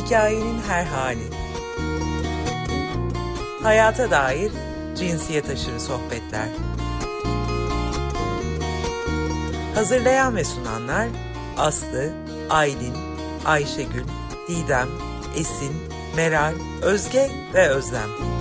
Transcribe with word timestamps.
Hikayenin 0.00 0.60
her 0.68 0.84
hali. 0.84 1.28
Hayata 3.62 4.10
dair 4.10 4.52
cinsiyet 4.98 5.50
aşırı 5.50 5.80
sohbetler. 5.80 6.48
Hazırlayan 9.74 10.36
ve 10.36 10.44
sunanlar 10.44 11.08
Aslı, 11.58 12.12
Aylin, 12.50 12.94
Ayşegül, 13.44 14.04
Didem, 14.48 14.88
Esin, 15.36 15.72
Meral, 16.16 16.54
Özge 16.82 17.30
ve 17.54 17.68
Özlem. 17.68 18.39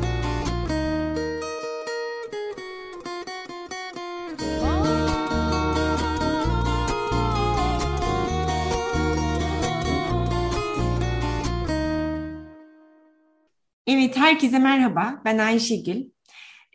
Herkese 14.30 14.60
merhaba. 14.60 15.22
Ben 15.26 15.38
Ayşegül. 15.38 16.06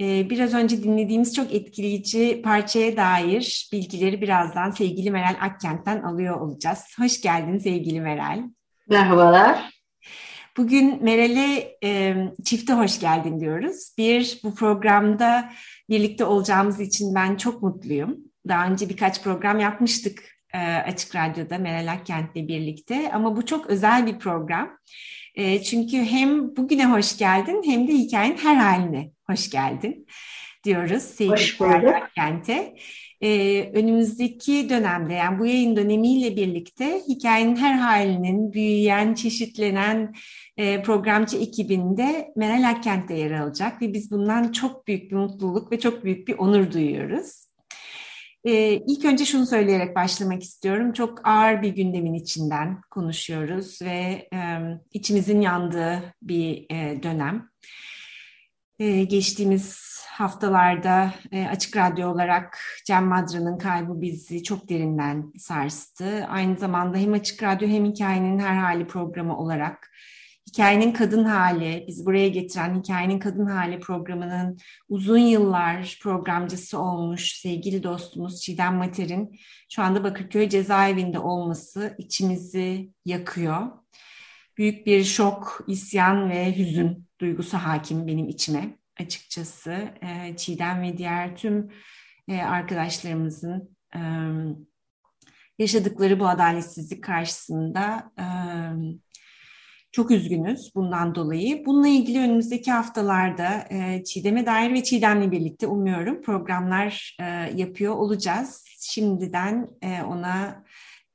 Ee, 0.00 0.30
biraz 0.30 0.54
önce 0.54 0.82
dinlediğimiz 0.82 1.34
çok 1.34 1.54
etkileyici 1.54 2.42
parçaya 2.44 2.96
dair 2.96 3.68
bilgileri 3.72 4.20
birazdan 4.20 4.70
sevgili 4.70 5.10
Meral 5.10 5.36
Akkent'ten 5.40 6.02
alıyor 6.02 6.40
olacağız. 6.40 6.84
Hoş 6.98 7.20
geldin 7.20 7.58
sevgili 7.58 8.00
Meral. 8.00 8.42
Merhabalar. 8.88 9.70
Bugün 10.56 11.04
Meral'e 11.04 11.76
e, 11.84 12.16
çifte 12.44 12.72
hoş 12.72 13.00
geldin 13.00 13.40
diyoruz. 13.40 13.94
Bir, 13.98 14.40
bu 14.44 14.54
programda 14.54 15.52
birlikte 15.88 16.24
olacağımız 16.24 16.80
için 16.80 17.14
ben 17.14 17.36
çok 17.36 17.62
mutluyum. 17.62 18.16
Daha 18.48 18.66
önce 18.66 18.88
birkaç 18.88 19.22
program 19.22 19.60
yapmıştık 19.60 20.22
e, 20.54 20.58
Açık 20.58 21.16
Radyo'da 21.16 21.58
Meral 21.58 21.92
Akkent'le 21.92 22.48
birlikte 22.48 23.10
ama 23.12 23.36
bu 23.36 23.46
çok 23.46 23.66
özel 23.66 24.06
bir 24.06 24.18
program. 24.18 24.78
E, 25.34 25.62
çünkü 25.62 25.96
hem 25.96 26.56
bugüne 26.56 26.86
hoş 26.86 27.18
geldin 27.18 27.62
hem 27.64 27.88
de 27.88 27.92
hikayenin 27.92 28.36
her 28.36 28.56
haline 28.56 29.10
hoş 29.26 29.50
geldin 29.50 30.06
diyoruz 30.64 31.02
sevgili 31.02 31.92
Kent'e. 32.14 32.76
Ee, 33.20 33.70
önümüzdeki 33.74 34.68
dönemde 34.68 35.14
yani 35.14 35.38
bu 35.38 35.46
yayın 35.46 35.76
dönemiyle 35.76 36.36
birlikte 36.36 37.00
hikayenin 37.08 37.56
her 37.56 37.74
halinin 37.74 38.52
büyüyen, 38.52 39.14
çeşitlenen 39.14 40.14
e, 40.56 40.82
programcı 40.82 41.36
ekibinde 41.36 42.32
Meral 42.36 42.70
Akkent'te 42.70 43.14
yer 43.14 43.30
alacak 43.30 43.82
ve 43.82 43.92
biz 43.92 44.10
bundan 44.10 44.52
çok 44.52 44.86
büyük 44.86 45.10
bir 45.10 45.16
mutluluk 45.16 45.72
ve 45.72 45.80
çok 45.80 46.04
büyük 46.04 46.28
bir 46.28 46.38
onur 46.38 46.72
duyuyoruz. 46.72 47.53
Ee, 48.44 48.80
ilk 48.86 49.04
önce 49.04 49.24
şunu 49.24 49.46
söyleyerek 49.46 49.96
başlamak 49.96 50.42
istiyorum. 50.42 50.92
Çok 50.92 51.28
ağır 51.28 51.62
bir 51.62 51.68
gündemin 51.68 52.14
içinden 52.14 52.80
konuşuyoruz 52.90 53.82
ve 53.82 54.28
e, 54.34 54.58
içimizin 54.92 55.40
yandığı 55.40 56.14
bir 56.22 56.66
e, 56.70 57.02
dönem. 57.02 57.48
E, 58.78 59.04
geçtiğimiz 59.04 59.94
haftalarda 60.08 61.14
e, 61.32 61.46
Açık 61.46 61.76
Radyo 61.76 62.08
olarak 62.10 62.58
Cem 62.86 63.06
Madra'nın 63.06 63.58
kaybı 63.58 64.00
bizi 64.00 64.42
çok 64.42 64.68
derinden 64.68 65.32
sarstı. 65.38 66.26
Aynı 66.28 66.56
zamanda 66.56 66.98
hem 66.98 67.12
Açık 67.12 67.42
Radyo 67.42 67.68
hem 67.68 67.84
Hikayenin 67.84 68.38
Her 68.38 68.56
Hali 68.56 68.86
programı 68.86 69.38
olarak 69.38 69.90
Hikayenin 70.48 70.92
Kadın 70.92 71.24
Hali, 71.24 71.84
biz 71.88 72.06
buraya 72.06 72.28
getiren 72.28 72.82
Hikayenin 72.82 73.18
Kadın 73.18 73.46
Hali 73.46 73.80
programının 73.80 74.58
uzun 74.88 75.18
yıllar 75.18 75.98
programcısı 76.02 76.78
olmuş 76.78 77.32
sevgili 77.32 77.82
dostumuz 77.82 78.40
Çiğdem 78.40 78.74
Mater'in 78.74 79.40
şu 79.70 79.82
anda 79.82 80.04
Bakırköy 80.04 80.48
cezaevinde 80.48 81.18
olması 81.18 81.94
içimizi 81.98 82.90
yakıyor. 83.04 83.66
Büyük 84.58 84.86
bir 84.86 85.04
şok, 85.04 85.64
isyan 85.66 86.30
ve 86.30 86.58
hüzün 86.58 87.08
duygusu 87.20 87.56
hakim 87.56 88.06
benim 88.06 88.28
içime 88.28 88.78
açıkçası. 89.00 89.88
Ee, 90.02 90.36
Çiğdem 90.36 90.82
ve 90.82 90.98
diğer 90.98 91.36
tüm 91.36 91.70
e, 92.28 92.42
arkadaşlarımızın 92.42 93.76
yaşadıkları 95.58 96.20
bu 96.20 96.28
adaletsizlik 96.28 97.04
karşısında 97.04 98.12
çok 99.94 100.10
üzgünüz 100.10 100.74
bundan 100.74 101.14
dolayı. 101.14 101.66
Bununla 101.66 101.88
ilgili 101.88 102.18
önümüzdeki 102.18 102.72
haftalarda 102.72 103.64
e, 103.70 104.04
Çiğdem'e 104.04 104.46
dair 104.46 104.72
ve 104.72 104.82
Çiğdem'le 104.82 105.30
birlikte 105.30 105.66
umuyorum 105.66 106.22
programlar 106.22 107.16
e, 107.20 107.24
yapıyor 107.54 107.94
olacağız. 107.94 108.64
Şimdiden 108.80 109.68
e, 109.82 110.02
ona 110.02 110.64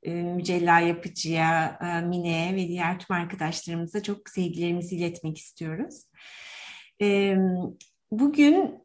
e, 0.02 0.10
Mücella 0.12 0.80
Yapıcı'ya, 0.80 1.78
e, 1.82 2.06
Mine'ye 2.06 2.54
ve 2.54 2.68
diğer 2.68 2.98
tüm 2.98 3.16
arkadaşlarımıza 3.16 4.02
çok 4.02 4.28
sevgilerimizi 4.28 4.96
iletmek 4.96 5.38
istiyoruz. 5.38 5.94
E, 7.02 7.36
bugün 8.10 8.84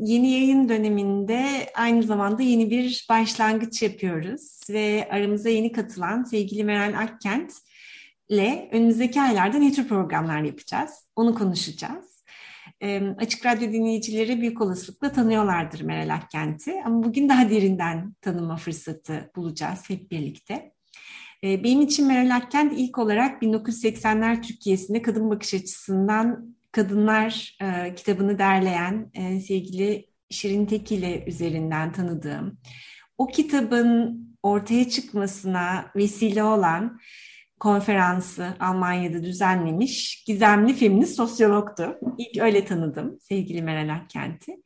yeni 0.00 0.30
yayın 0.30 0.68
döneminde 0.68 1.46
aynı 1.74 2.02
zamanda 2.02 2.42
yeni 2.42 2.70
bir 2.70 3.06
başlangıç 3.10 3.82
yapıyoruz 3.82 4.60
ve 4.70 5.08
aramıza 5.10 5.48
yeni 5.48 5.72
katılan 5.72 6.22
sevgili 6.22 6.64
Meral 6.64 6.98
Akkent, 6.98 7.52
ile 8.32 8.68
önümüzdeki 8.72 9.20
aylarda 9.20 9.58
ne 9.58 9.72
tür 9.72 9.88
programlar 9.88 10.42
yapacağız? 10.42 10.90
Onu 11.16 11.34
konuşacağız. 11.34 12.24
E, 12.82 13.02
Açık 13.18 13.46
Radyo 13.46 13.72
dinleyicileri 13.72 14.40
büyük 14.40 14.60
olasılıkla 14.60 15.12
tanıyorlardır 15.12 15.80
Meral 15.80 16.14
Akkent'i 16.14 16.82
ama 16.84 17.02
bugün 17.02 17.28
daha 17.28 17.50
derinden 17.50 18.14
tanıma 18.20 18.56
fırsatı 18.56 19.30
bulacağız 19.36 19.90
hep 19.90 20.10
birlikte. 20.10 20.72
E, 21.44 21.64
benim 21.64 21.80
için 21.80 22.06
Meral 22.06 22.36
Akkent 22.36 22.72
ilk 22.76 22.98
olarak 22.98 23.42
1980'ler 23.42 24.42
Türkiye'sinde 24.42 25.02
kadın 25.02 25.30
bakış 25.30 25.54
açısından 25.54 26.54
Kadınlar 26.72 27.56
e, 27.62 27.94
kitabını 27.94 28.38
derleyen 28.38 29.10
e, 29.14 29.40
sevgili 29.40 30.06
Şirin 30.30 30.66
Tekili 30.66 31.24
üzerinden 31.26 31.92
tanıdığım, 31.92 32.58
o 33.18 33.26
kitabın 33.26 34.22
ortaya 34.42 34.88
çıkmasına 34.88 35.90
vesile 35.96 36.44
olan 36.44 37.00
konferansı 37.62 38.56
Almanya'da 38.60 39.22
düzenlemiş 39.22 40.24
gizemli 40.24 40.74
feminist 40.74 41.16
sosyologtu. 41.16 41.98
İlk 42.18 42.42
öyle 42.42 42.64
tanıdım 42.64 43.18
sevgili 43.20 43.62
Meral 43.62 43.94
Akkent'i. 43.94 44.62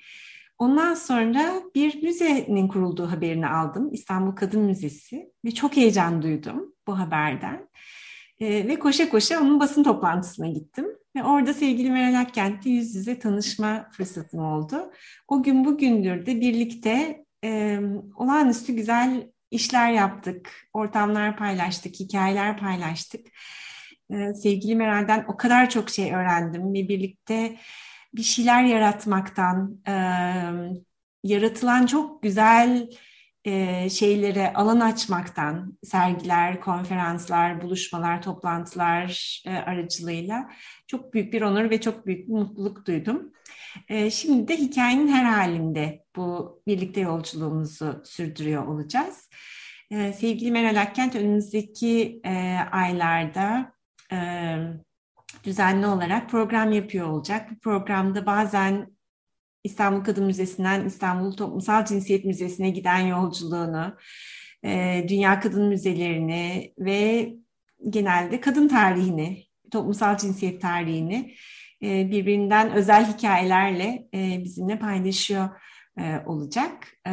Ondan 0.58 0.94
sonra 0.94 1.62
bir 1.74 2.02
müzenin 2.02 2.68
kurulduğu 2.68 3.10
haberini 3.10 3.46
aldım. 3.46 3.92
İstanbul 3.92 4.32
Kadın 4.32 4.62
Müzesi 4.62 5.32
ve 5.44 5.50
çok 5.50 5.76
heyecan 5.76 6.22
duydum 6.22 6.74
bu 6.86 6.98
haberden. 6.98 7.68
E, 8.40 8.68
ve 8.68 8.78
koşa 8.78 9.08
koşa 9.08 9.40
onun 9.40 9.60
basın 9.60 9.82
toplantısına 9.82 10.48
gittim. 10.48 10.86
Ve 11.16 11.24
orada 11.24 11.54
sevgili 11.54 11.90
Meral 11.90 12.20
Akkent'le 12.20 12.66
yüz 12.66 12.94
yüze 12.94 13.18
tanışma 13.18 13.88
fırsatım 13.92 14.40
oldu. 14.40 14.92
O 15.28 15.42
gün 15.42 15.64
bugündür 15.64 16.26
de 16.26 16.40
birlikte 16.40 17.24
e, 17.44 17.80
olağanüstü 18.16 18.72
güzel 18.72 19.26
işler 19.50 19.92
yaptık, 19.92 20.68
ortamlar 20.72 21.36
paylaştık, 21.36 21.94
hikayeler 22.00 22.58
paylaştık. 22.58 23.26
Ee, 24.10 24.34
sevgili 24.34 24.74
Meral'den 24.74 25.24
o 25.28 25.36
kadar 25.36 25.70
çok 25.70 25.90
şey 25.90 26.14
öğrendim 26.14 26.74
ve 26.74 26.88
birlikte 26.88 27.56
bir 28.14 28.22
şeyler 28.22 28.64
yaratmaktan, 28.64 29.80
e, 29.88 29.92
yaratılan 31.24 31.86
çok 31.86 32.22
güzel 32.22 32.90
e, 33.44 33.90
şeylere 33.90 34.52
alan 34.52 34.80
açmaktan, 34.80 35.78
sergiler, 35.84 36.60
konferanslar, 36.60 37.62
buluşmalar, 37.62 38.22
toplantılar 38.22 39.42
e, 39.46 39.50
aracılığıyla 39.50 40.50
çok 40.86 41.14
büyük 41.14 41.32
bir 41.32 41.42
onur 41.42 41.70
ve 41.70 41.80
çok 41.80 42.06
büyük 42.06 42.28
bir 42.28 42.32
mutluluk 42.32 42.86
duydum. 42.86 43.32
E, 43.88 44.10
şimdi 44.10 44.48
de 44.48 44.56
hikayenin 44.56 45.08
her 45.08 45.24
halinde 45.24 46.04
bu 46.16 46.60
birlikte 46.66 47.00
yolculuğumuzu 47.00 48.02
sürdürüyor 48.04 48.66
olacağız. 48.66 49.30
E, 49.90 50.12
sevgili 50.12 50.52
Meral 50.52 50.80
Akkent 50.80 51.14
önümüzdeki 51.14 52.20
e, 52.24 52.58
aylarda 52.72 53.72
e, 54.12 54.18
düzenli 55.44 55.86
olarak 55.86 56.30
program 56.30 56.72
yapıyor 56.72 57.08
olacak. 57.08 57.50
Bu 57.50 57.58
programda 57.58 58.26
bazen 58.26 58.96
İstanbul 59.64 60.04
Kadın 60.04 60.24
Müzesi'nden 60.24 60.86
İstanbul 60.86 61.32
Toplumsal 61.32 61.84
Cinsiyet 61.84 62.24
Müzesi'ne 62.24 62.70
giden 62.70 62.98
yolculuğunu, 62.98 63.96
e, 64.64 65.04
Dünya 65.08 65.40
Kadın 65.40 65.68
Müzelerini 65.68 66.74
ve 66.78 67.32
genelde 67.90 68.40
kadın 68.40 68.68
tarihini, 68.68 69.44
toplumsal 69.70 70.16
cinsiyet 70.16 70.62
tarihini 70.62 71.34
birbirinden 71.82 72.72
özel 72.72 73.12
hikayelerle 73.12 74.08
e, 74.14 74.44
bizimle 74.44 74.78
paylaşıyor 74.78 75.48
e, 75.98 76.02
olacak. 76.26 76.72
E, 77.06 77.12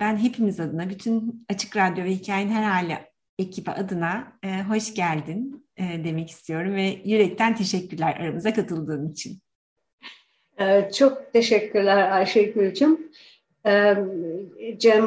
ben 0.00 0.16
hepimiz 0.16 0.60
adına, 0.60 0.90
bütün 0.90 1.46
Açık 1.50 1.76
Radyo 1.76 2.04
ve 2.04 2.10
Hikayenin 2.10 2.52
Her 2.52 2.62
Hali 2.62 2.98
ekibi 3.38 3.70
adına 3.70 4.38
e, 4.42 4.62
hoş 4.62 4.94
geldin 4.94 5.66
e, 5.76 6.04
demek 6.04 6.30
istiyorum 6.30 6.74
ve 6.74 6.96
yürekten 7.04 7.54
teşekkürler 7.54 8.16
aramıza 8.20 8.54
katıldığın 8.54 9.12
için. 9.12 9.40
Çok 10.98 11.32
teşekkürler 11.32 12.10
Ayşegül'cüm. 12.10 12.98
Cem 14.78 15.06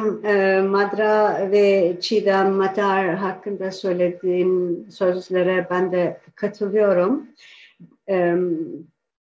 Madra 0.70 1.50
ve 1.50 1.96
Çiğdem 2.00 2.52
Matar 2.52 3.14
hakkında 3.14 3.70
söylediğin 3.70 4.86
sözlere 4.90 5.66
ben 5.70 5.92
de 5.92 6.20
katılıyorum. 6.34 7.28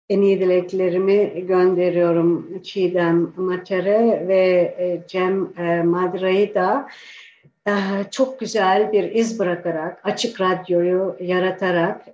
En 0.08 0.22
iyi 0.22 0.40
dileklerimi 0.40 1.46
gönderiyorum 1.46 2.62
Çiğdem 2.62 3.32
Matar'a 3.36 4.28
ve 4.28 5.02
Cem 5.08 5.52
Madra'yı 5.86 6.54
da 6.54 6.88
çok 8.10 8.40
güzel 8.40 8.92
bir 8.92 9.12
iz 9.12 9.38
bırakarak, 9.38 10.00
açık 10.04 10.40
radyoyu 10.40 11.16
yaratarak, 11.20 12.06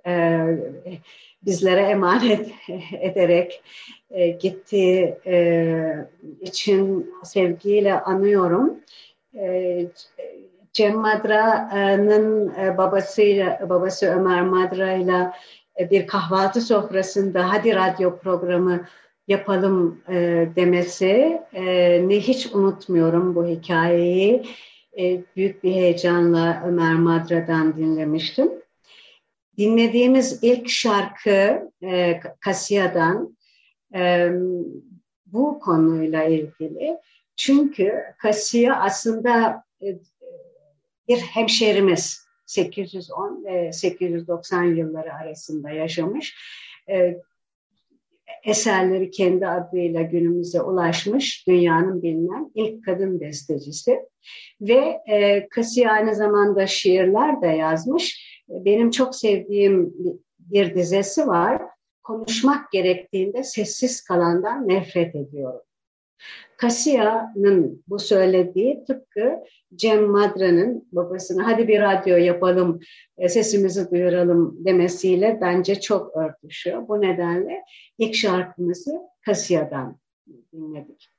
bizlere 1.45 1.81
emanet 1.81 2.51
ederek 2.99 3.63
e, 4.11 4.27
gittiği 4.27 5.15
e, 5.25 6.07
için 6.41 7.13
sevgiyle 7.23 7.99
anıyorum. 7.99 8.79
E, 9.35 9.85
Cem 10.73 10.97
Madra'nın 10.97 12.53
e, 12.55 12.77
babasıyla, 12.77 13.69
babası 13.69 14.05
Ömer 14.05 14.41
Madra 14.41 14.93
ile 14.93 15.31
bir 15.79 16.07
kahvaltı 16.07 16.61
sofrasında 16.61 17.51
hadi 17.51 17.75
radyo 17.75 18.19
programı 18.19 18.85
yapalım 19.27 20.01
e, 20.09 20.47
demesi 20.55 21.41
e, 21.53 21.63
ne 22.09 22.19
hiç 22.19 22.47
unutmuyorum 22.53 23.35
bu 23.35 23.47
hikayeyi. 23.47 24.43
E, 24.99 25.21
büyük 25.35 25.63
bir 25.63 25.71
heyecanla 25.71 26.63
Ömer 26.67 26.95
Madra'dan 26.95 27.77
dinlemiştim. 27.77 28.49
Dinlediğimiz 29.57 30.39
ilk 30.43 30.69
şarkı 30.69 31.71
e, 31.83 32.19
Kasiya'dan 32.39 33.37
e, 33.95 34.29
bu 35.25 35.59
konuyla 35.59 36.23
ilgili. 36.23 36.97
Çünkü 37.35 37.93
Kasiya 38.17 38.75
aslında 38.75 39.63
e, 39.81 39.87
bir 41.07 41.17
hemşerimiz 41.17 42.28
810 42.49 43.45
ve 43.45 43.73
890 43.73 44.63
yılları 44.63 45.13
arasında 45.13 45.69
yaşamış. 45.69 46.35
E, 46.89 47.17
eserleri 48.43 49.11
kendi 49.11 49.47
adıyla 49.47 50.01
günümüze 50.01 50.61
ulaşmış 50.61 51.47
dünyanın 51.47 52.03
bilinen 52.03 52.51
ilk 52.55 52.85
kadın 52.85 53.19
bestecisi. 53.19 53.99
Ve 54.61 54.99
e, 55.07 55.47
Kasiye 55.49 55.89
aynı 55.89 56.15
zamanda 56.15 56.67
şiirler 56.67 57.41
de 57.41 57.47
yazmış. 57.47 58.39
Benim 58.49 58.91
çok 58.91 59.15
sevdiğim 59.15 59.93
bir 60.39 60.75
dizesi 60.75 61.27
var 61.27 61.61
konuşmak 62.03 62.71
gerektiğinde 62.71 63.43
sessiz 63.43 64.03
kalandan 64.03 64.67
nefret 64.67 65.15
ediyorum. 65.15 65.61
Kasiya'nın 66.57 67.83
bu 67.87 67.99
söylediği 67.99 68.83
tıpkı 68.87 69.35
Cem 69.75 70.11
Madra'nın 70.11 70.87
babasına 70.91 71.47
hadi 71.47 71.67
bir 71.67 71.81
radyo 71.81 72.17
yapalım, 72.17 72.79
e, 73.17 73.29
sesimizi 73.29 73.91
duyuralım 73.91 74.65
demesiyle 74.65 75.37
bence 75.41 75.81
çok 75.81 76.17
örtüşüyor. 76.17 76.87
Bu 76.87 77.01
nedenle 77.01 77.63
ilk 77.97 78.15
şarkımızı 78.15 78.91
Kasiya'dan 79.25 79.99
dinledik. 80.53 81.09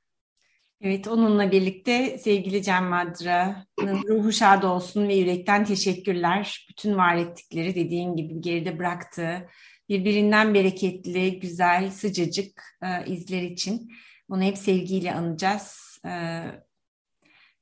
Evet, 0.83 1.07
onunla 1.07 1.51
birlikte 1.51 2.17
sevgili 2.17 2.63
Cem 2.63 2.85
Madra'nın 2.85 4.03
ruhu 4.07 4.31
şad 4.31 4.63
olsun 4.63 5.07
ve 5.07 5.15
yürekten 5.15 5.65
teşekkürler. 5.65 6.67
Bütün 6.69 6.97
var 6.97 7.15
ettikleri 7.15 7.75
dediğin 7.75 8.15
gibi 8.15 8.41
geride 8.41 8.79
bıraktığı 8.79 9.47
birbirinden 9.89 10.53
bereketli, 10.53 11.39
güzel, 11.39 11.89
sıcacık 11.89 12.63
e, 12.83 13.11
izler 13.11 13.41
için. 13.41 13.89
Bunu 14.31 14.41
hep 14.41 14.57
sevgiyle 14.57 15.13
anacağız. 15.13 15.97
E, 16.05 16.11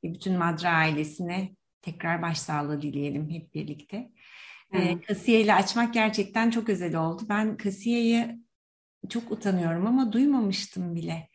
ve 0.04 0.14
bütün 0.14 0.38
Madra 0.38 0.70
ailesine 0.70 1.56
tekrar 1.82 2.22
başsağlığı 2.22 2.82
dileyelim 2.82 3.30
hep 3.30 3.54
birlikte. 3.54 4.12
E, 4.74 5.02
Kasiye 5.02 5.42
ile 5.42 5.54
açmak 5.54 5.94
gerçekten 5.94 6.50
çok 6.50 6.70
özel 6.70 6.96
oldu. 6.96 7.24
Ben 7.30 7.58
Kasiye'yi 7.58 8.40
çok 9.10 9.32
utanıyorum 9.32 9.88
ama 9.88 10.12
duymamıştım 10.14 10.96
bile. 10.96 11.30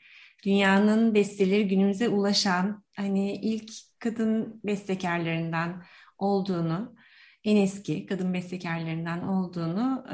Dünyanın 0.45 1.15
besteleri 1.15 1.69
günümüze 1.69 2.09
ulaşan 2.09 2.85
hani 2.97 3.33
ilk 3.33 3.71
kadın 3.99 4.61
bestekarlarından 4.65 5.85
olduğunu 6.19 6.97
en 7.45 7.57
eski 7.57 8.07
kadın 8.07 8.35
bestekarlarından 8.35 9.29
olduğunu 9.29 10.05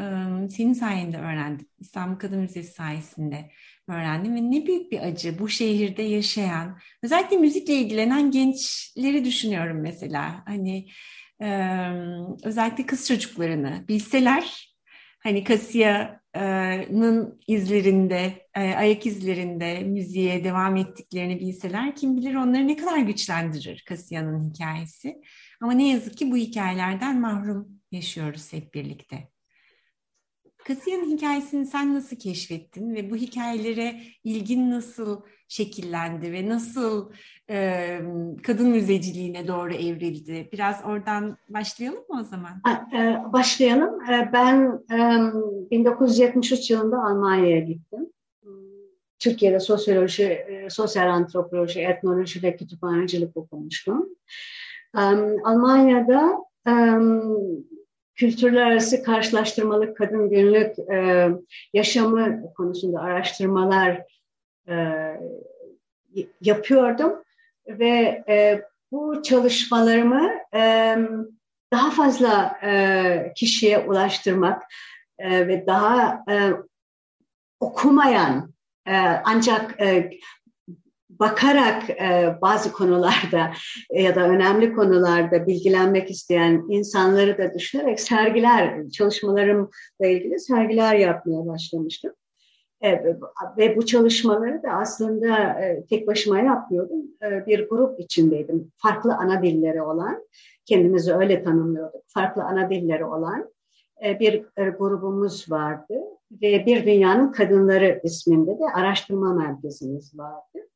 senin 0.50 0.72
sayende 0.72 1.18
öğrendim. 1.18 1.66
İstanbul 1.80 2.18
Kadın 2.18 2.38
Müzesi 2.38 2.72
sayesinde 2.72 3.50
öğrendim 3.88 4.34
ve 4.34 4.50
ne 4.50 4.66
büyük 4.66 4.92
bir 4.92 5.00
acı 5.00 5.38
bu 5.38 5.48
şehirde 5.48 6.02
yaşayan, 6.02 6.78
özellikle 7.02 7.36
müzikle 7.36 7.74
ilgilenen 7.74 8.30
gençleri 8.30 9.24
düşünüyorum 9.24 9.80
mesela. 9.80 10.42
Hani 10.46 10.88
özellikle 12.44 12.86
kız 12.86 13.08
çocuklarını 13.08 13.84
bilseler, 13.88 14.74
hani 15.18 15.44
Kasiya'nın 15.44 17.40
izlerinde, 17.46 18.48
ayak 18.54 19.06
izlerinde 19.06 19.80
müziğe 19.80 20.44
devam 20.44 20.76
ettiklerini 20.76 21.40
bilseler 21.40 21.96
kim 21.96 22.16
bilir 22.16 22.34
onları 22.34 22.68
ne 22.68 22.76
kadar 22.76 22.98
güçlendirir 22.98 23.84
Kasiya'nın 23.88 24.50
hikayesi. 24.50 25.20
Ama 25.60 25.72
ne 25.72 25.88
yazık 25.88 26.16
ki 26.16 26.30
bu 26.30 26.36
hikayelerden 26.36 27.20
mahrum 27.20 27.68
yaşıyoruz 27.92 28.52
hep 28.52 28.74
birlikte. 28.74 29.28
Kasiya'nın 30.64 31.16
hikayesini 31.16 31.66
sen 31.66 31.94
nasıl 31.94 32.16
keşfettin 32.16 32.94
ve 32.94 33.10
bu 33.10 33.16
hikayelere 33.16 34.00
ilgin 34.24 34.70
nasıl 34.70 35.20
şekillendi 35.48 36.32
ve 36.32 36.48
nasıl 36.48 37.12
e, 37.50 38.00
kadın 38.42 38.68
müzeciliğine 38.68 39.48
doğru 39.48 39.74
evrildi? 39.74 40.48
Biraz 40.52 40.84
oradan 40.84 41.36
başlayalım 41.48 42.04
mı 42.08 42.20
o 42.20 42.24
zaman? 42.24 42.62
E, 42.94 43.32
başlayalım. 43.32 44.10
E, 44.10 44.30
ben 44.32 44.80
1973 45.70 46.70
yılında 46.70 46.96
Almanya'ya 46.96 47.60
gittim. 47.60 48.06
Türkiye'de 49.18 49.60
sosyoloji, 49.60 50.24
e, 50.24 50.70
sosyal 50.70 51.08
antropoloji, 51.08 51.80
etnoloji 51.80 52.42
ve 52.42 52.56
kütüphanecilik 52.56 53.36
okumuştum. 53.36 54.08
Almanya'da 54.94 56.38
kültürler 58.20 58.66
arası 58.66 59.02
karşılaştırmalı 59.02 59.94
kadın 59.94 60.30
günlük 60.30 60.78
e, 60.78 61.28
yaşamı 61.72 62.52
konusunda 62.54 63.00
araştırmalar 63.00 64.02
e, 64.68 64.74
yapıyordum. 66.40 67.12
Ve 67.68 68.24
e, 68.28 68.62
bu 68.92 69.22
çalışmalarımı 69.22 70.30
daha 71.72 71.90
fazla 71.90 72.60
kişiye 73.36 73.78
ulaştırmak 73.78 74.62
ve 75.20 75.66
daha 75.66 76.24
okumayan 77.60 78.54
ancak 79.24 79.78
bakarak 81.20 81.90
e, 81.90 82.36
bazı 82.42 82.72
konularda 82.72 83.50
e, 83.90 84.02
ya 84.02 84.14
da 84.14 84.28
önemli 84.28 84.74
konularda 84.74 85.46
bilgilenmek 85.46 86.10
isteyen 86.10 86.64
insanları 86.68 87.38
da 87.38 87.54
düşünerek 87.54 88.00
sergiler, 88.00 88.90
çalışmalarımla 88.90 90.06
ilgili 90.06 90.40
sergiler 90.40 90.94
yapmaya 90.94 91.46
başlamıştım. 91.46 92.12
E, 92.80 93.04
ve 93.58 93.76
bu 93.76 93.86
çalışmaları 93.86 94.62
da 94.62 94.70
aslında 94.70 95.60
tek 95.90 96.06
başıma 96.06 96.38
yapmıyordum. 96.40 97.02
Bir 97.46 97.68
grup 97.68 98.00
içindeydim. 98.00 98.72
Farklı 98.76 99.14
ana 99.14 99.42
dilleri 99.42 99.82
olan, 99.82 100.26
kendimizi 100.64 101.14
öyle 101.14 101.44
tanımlıyorduk. 101.44 102.02
Farklı 102.06 102.42
ana 102.42 102.70
dilleri 102.70 103.04
olan 103.04 103.50
bir 104.02 104.44
grubumuz 104.78 105.50
vardı. 105.50 105.94
Ve 106.42 106.66
Bir 106.66 106.86
Dünyanın 106.86 107.32
Kadınları 107.32 108.00
isminde 108.04 108.50
de 108.50 108.64
araştırma 108.74 109.34
merkezimiz 109.34 110.18
vardı. 110.18 110.70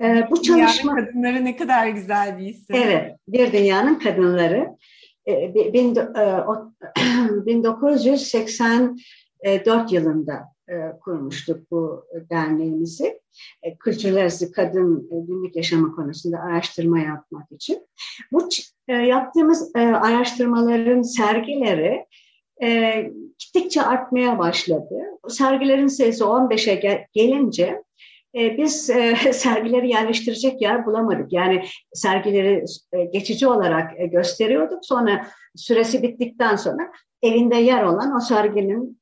Ee, 0.00 0.26
bu 0.30 0.42
çalışma 0.42 0.92
dünyanın 0.92 1.06
kadınları 1.06 1.44
ne 1.44 1.56
kadar 1.56 1.86
güzel 1.86 2.38
bir 2.38 2.46
isim. 2.46 2.76
Evet, 2.76 3.16
bir 3.28 3.52
dünyanın 3.52 3.98
kadınları. 3.98 4.76
Ee, 5.28 5.54
bin, 5.54 5.96
e, 5.96 6.44
1984 7.46 9.92
yılında 9.92 10.34
e, 10.68 10.74
kurmuştuk 11.00 11.70
bu 11.70 12.04
derneğimizi. 12.30 13.20
E, 13.62 13.76
kültürler 13.76 14.20
arası 14.20 14.52
kadın 14.52 15.08
e, 15.12 15.14
günlük 15.26 15.56
yaşamı 15.56 15.96
konusunda 15.96 16.38
araştırma 16.38 16.98
yapmak 16.98 17.52
için. 17.52 17.86
Bu 18.32 18.48
e, 18.88 18.92
yaptığımız 18.92 19.76
e, 19.76 19.80
araştırmaların 19.80 21.02
sergileri 21.02 22.06
e, 22.62 23.02
gittikçe 23.38 23.82
artmaya 23.82 24.38
başladı. 24.38 24.94
Sergilerin 25.28 25.86
sayısı 25.86 26.24
15'e 26.24 27.06
gelince 27.12 27.64
e, 27.64 27.82
biz 28.34 28.90
e, 28.90 29.16
sergileri 29.32 29.88
yerleştirecek 29.88 30.62
yer 30.62 30.86
bulamadık. 30.86 31.32
Yani 31.32 31.64
sergileri 31.92 32.64
e, 32.92 33.04
geçici 33.04 33.46
olarak 33.46 34.00
e, 34.00 34.06
gösteriyorduk. 34.06 34.84
Sonra 34.84 35.26
süresi 35.56 36.02
bittikten 36.02 36.56
sonra 36.56 36.92
evinde 37.22 37.56
yer 37.56 37.82
olan 37.82 38.16
o 38.16 38.20
serginin 38.20 39.00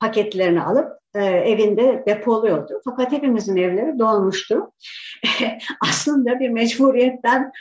paketlerini 0.00 0.62
alıp 0.62 0.98
evinde 1.14 2.02
depoluyordu. 2.06 2.80
Fakat 2.84 3.12
hepimizin 3.12 3.56
evleri 3.56 3.98
dolmuştu. 3.98 4.72
Aslında 5.88 6.40
bir 6.40 6.48
mecburiyetten 6.48 7.52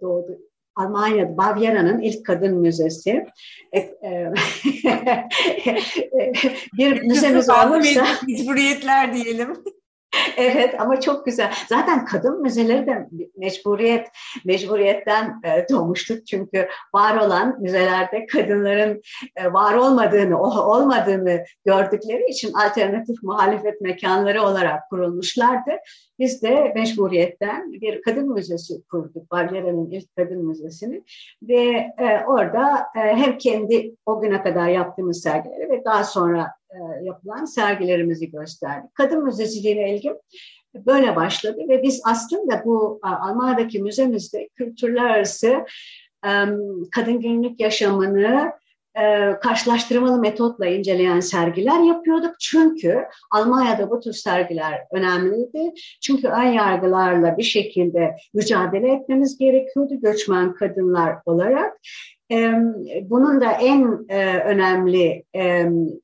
doğdu. 0.00 0.38
Almanya'da 0.76 1.36
Bavyera'nın 1.36 2.00
ilk 2.00 2.26
kadın 2.26 2.56
müzesi. 2.58 3.26
Bir 6.78 7.02
müzemiz 7.02 7.50
olursa... 7.50 8.06
Mecburiyetler 8.28 9.14
diyelim. 9.14 9.64
evet 10.36 10.80
ama 10.80 11.00
çok 11.00 11.26
güzel. 11.26 11.52
Zaten 11.68 12.04
kadın 12.04 12.42
müzeleri 12.42 12.86
de 12.86 13.08
mecburiyet, 13.36 14.08
mecburiyetten 14.44 15.40
e, 15.44 15.66
doğmuştur. 15.70 16.24
Çünkü 16.30 16.68
var 16.94 17.16
olan 17.16 17.60
müzelerde 17.60 18.26
kadınların 18.26 19.02
e, 19.36 19.52
var 19.52 19.74
olmadığını, 19.74 20.42
olmadığını 20.42 21.44
gördükleri 21.64 22.30
için 22.30 22.52
alternatif 22.52 23.22
muhalefet 23.22 23.80
mekanları 23.80 24.42
olarak 24.42 24.90
kurulmuşlardı. 24.90 25.70
Biz 26.18 26.42
de 26.42 26.72
mecburiyetten 26.74 27.72
bir 27.72 28.02
kadın 28.02 28.32
müzesi 28.32 28.82
kurduk. 28.90 29.30
Barlera'nın 29.30 29.90
ilk 29.90 30.16
kadın 30.16 30.46
müzesini 30.46 31.02
ve 31.42 31.86
e, 31.98 32.24
orada 32.26 32.86
e, 32.96 33.00
hem 33.00 33.38
kendi 33.38 33.94
o 34.06 34.20
güne 34.20 34.42
kadar 34.42 34.68
yaptığımız 34.68 35.22
sergileri 35.22 35.70
ve 35.70 35.84
daha 35.84 36.04
sonra 36.04 36.52
e, 36.70 37.04
yapılan 37.04 37.44
sergilerimizi 37.44 38.30
gösterdik. 38.30 38.94
Kadın 38.94 39.24
müzeciliğine 39.24 39.96
ilgim 39.96 40.16
böyle 40.74 41.16
başladı 41.16 41.58
ve 41.68 41.82
biz 41.82 42.02
aslında 42.04 42.62
bu 42.64 43.00
Almanya'daki 43.02 43.82
müzemizde 43.82 44.48
kültürler 44.48 45.04
arası 45.04 45.64
kadın 46.92 47.20
günlük 47.20 47.60
yaşamını 47.60 48.52
e, 49.00 49.32
karşılaştırmalı 49.40 50.20
metotla 50.20 50.66
inceleyen 50.66 51.20
sergiler 51.20 51.80
yapıyorduk. 51.80 52.34
Çünkü 52.40 53.04
Almanya'da 53.30 53.90
bu 53.90 54.00
tür 54.00 54.12
sergiler 54.12 54.84
önemliydi. 54.92 55.72
Çünkü 56.02 56.28
ön 56.28 56.52
yargılarla 56.52 57.36
bir 57.38 57.42
şekilde 57.42 58.16
mücadele 58.34 58.92
etmemiz 58.92 59.38
gerekiyordu 59.38 59.94
göçmen 60.02 60.54
kadınlar 60.54 61.16
olarak. 61.24 61.78
Bunun 63.02 63.40
da 63.40 63.52
en 63.52 64.06
e, 64.08 64.38
önemli 64.38 65.24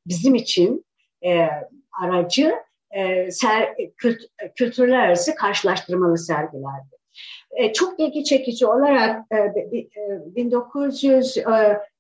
bizim 0.07 0.35
için 0.35 0.85
e, 1.25 1.49
aracı 2.03 2.55
e, 2.97 3.29
kültürler 4.57 4.99
arası 4.99 5.35
karşılaştırmalı 5.35 6.19
sergilerdi. 6.19 7.02
Çok 7.75 8.01
ilgi 8.01 8.25
çekici 8.25 8.67
olarak 8.67 9.31
1900 10.27 11.39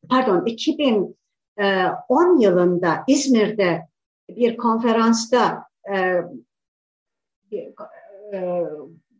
pardon 0.08 0.44
2010 0.46 2.40
yılında 2.40 3.04
İzmir'de 3.06 3.86
bir 4.28 4.56
konferansta 4.56 5.64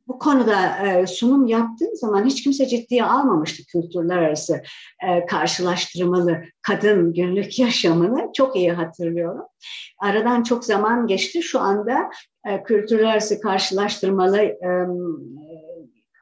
bu 0.09 0.19
konuda 0.19 0.87
e, 0.87 1.07
sunum 1.07 1.47
yaptığım 1.47 1.97
zaman 1.97 2.25
hiç 2.25 2.43
kimse 2.43 2.67
ciddiye 2.67 3.05
almamıştı 3.05 3.63
kültürler 3.67 4.17
arası 4.17 4.63
e, 5.09 5.27
karşılaştırmalı 5.27 6.43
kadın 6.63 7.15
günlük 7.15 7.59
yaşamını. 7.59 8.33
Çok 8.35 8.57
iyi 8.57 8.73
hatırlıyorum. 8.73 9.45
Aradan 9.99 10.43
çok 10.43 10.65
zaman 10.65 11.07
geçti. 11.07 11.43
Şu 11.43 11.61
anda 11.61 12.11
e, 12.47 12.63
kültürler 12.63 13.13
arası 13.13 13.41
karşılaştırmalı 13.41 14.39
e, 14.39 14.69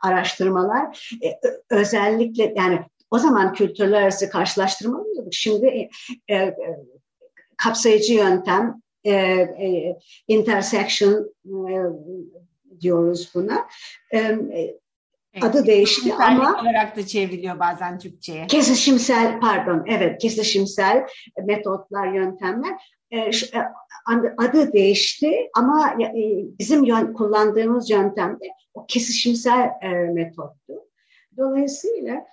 araştırmalar 0.00 1.10
e, 1.24 1.40
özellikle 1.70 2.52
yani 2.56 2.80
o 3.10 3.18
zaman 3.18 3.54
kültürler 3.54 4.02
arası 4.02 4.30
karşılaştırmalıydık. 4.30 5.34
Şimdi 5.34 5.88
e, 6.28 6.34
e, 6.34 6.56
kapsayıcı 7.56 8.14
yöntem, 8.14 8.82
e, 9.04 9.12
e, 9.12 9.98
intersection 10.28 11.32
e, 11.46 11.74
diyoruz 12.80 13.30
buna. 13.34 13.68
Evet, 14.10 14.80
adı 15.44 15.66
değişti 15.66 16.14
ama 16.14 16.60
olarak 16.62 16.96
da 16.96 17.06
çevriliyor 17.06 17.58
bazen 17.58 17.98
Türkçe'ye. 17.98 18.46
Kesişimsel 18.46 19.40
pardon 19.40 19.84
evet 19.86 20.22
kesişimsel 20.22 21.06
metotlar 21.44 22.12
yöntemler 22.12 22.72
e, 22.72 22.99
adı 24.36 24.72
değişti 24.72 25.50
ama 25.56 25.94
e, 26.02 26.44
bizim 26.58 27.12
kullandığımız 27.12 27.90
yöntemde 27.90 28.44
o 28.74 28.86
kesişimsel 28.86 29.70
e, 29.82 29.88
metottu. 29.88 30.74
Dolayısıyla 31.36 32.26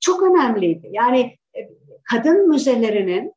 çok 0.00 0.22
önemliydi. 0.22 0.88
Yani 0.90 1.36
kadın 2.10 2.48
müzelerinin 2.48 3.34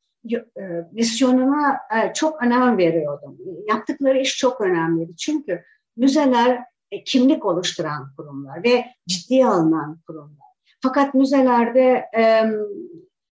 misyonuna 0.91 1.79
çok 2.15 2.43
önem 2.43 2.77
veriyordum. 2.77 3.37
Yaptıkları 3.69 4.19
iş 4.19 4.37
çok 4.37 4.61
önemliydi. 4.61 5.15
Çünkü 5.15 5.63
müzeler 5.97 6.63
e, 6.91 7.03
kimlik 7.03 7.45
oluşturan 7.45 8.13
kurumlar 8.17 8.63
ve 8.63 8.85
ciddiye 9.07 9.47
alınan 9.47 9.99
kurumlar. 10.07 10.47
Fakat 10.81 11.13
müzelerde 11.13 12.05
e, 12.17 12.43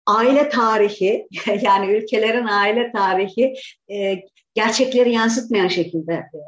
aile 0.06 0.50
tarihi 0.50 1.28
yani 1.62 1.92
ülkelerin 1.92 2.46
aile 2.46 2.92
tarihi 2.92 3.56
e, 3.92 4.24
gerçekleri 4.54 5.12
yansıtmayan 5.12 5.68
şekilde 5.68 6.14
e, 6.14 6.44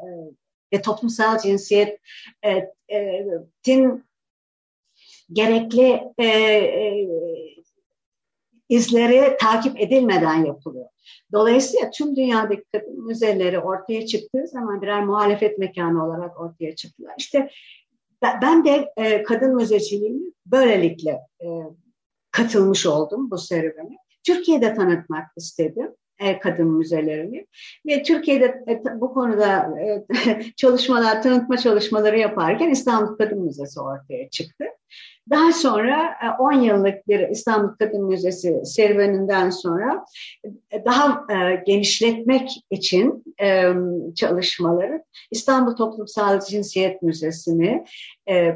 ve 0.72 0.82
toplumsal 0.82 1.38
cinsiyetin 1.38 1.98
e, 2.44 4.02
gerekli 5.32 6.00
e, 6.18 6.26
e, 6.26 7.08
izleri 8.68 9.36
takip 9.36 9.80
edilmeden 9.80 10.44
yapılıyor. 10.44 10.88
Dolayısıyla 11.32 11.90
tüm 11.90 12.16
dünyadaki 12.16 12.62
kadın 12.72 13.06
müzeleri 13.06 13.58
ortaya 13.58 14.06
çıktığı 14.06 14.46
zaman 14.46 14.82
birer 14.82 15.04
muhalefet 15.04 15.58
mekanı 15.58 16.06
olarak 16.06 16.40
ortaya 16.40 16.76
çıktılar. 16.76 17.14
İşte 17.18 17.50
ben 18.22 18.64
de 18.64 18.92
e, 18.96 19.22
kadın 19.22 19.54
müzeciliğini 19.56 20.32
böylelikle 20.46 21.20
e, 21.40 21.46
katılmış 22.36 22.86
oldum 22.86 23.30
bu 23.30 23.38
serüvene. 23.38 23.96
Türkiye'de 24.26 24.74
tanıtmak 24.74 25.26
istedim 25.36 25.88
e, 26.18 26.38
kadın 26.38 26.66
müzelerini 26.66 27.46
ve 27.86 28.02
Türkiye'de 28.02 28.64
e, 28.68 29.00
bu 29.00 29.14
konuda 29.14 29.80
e, 29.80 30.06
çalışmalar, 30.56 31.22
tanıtma 31.22 31.56
çalışmaları 31.56 32.18
yaparken 32.18 32.70
İstanbul 32.70 33.16
Kadın 33.16 33.40
Müzesi 33.40 33.80
ortaya 33.80 34.30
çıktı. 34.30 34.64
Daha 35.30 35.52
sonra 35.52 36.16
10 36.38 36.52
e, 36.52 36.64
yıllık 36.64 37.08
bir 37.08 37.28
İstanbul 37.28 37.76
Kadın 37.76 38.04
Müzesi 38.04 38.60
serüveninden 38.64 39.50
sonra 39.50 40.04
e, 40.70 40.84
daha 40.84 41.26
e, 41.34 41.62
genişletmek 41.66 42.50
için 42.70 43.24
çalışmaları 44.14 45.04
İstanbul 45.30 45.76
Toplumsal 45.76 46.40
Cinsiyet 46.40 47.02
Müzesi'ni 47.02 47.84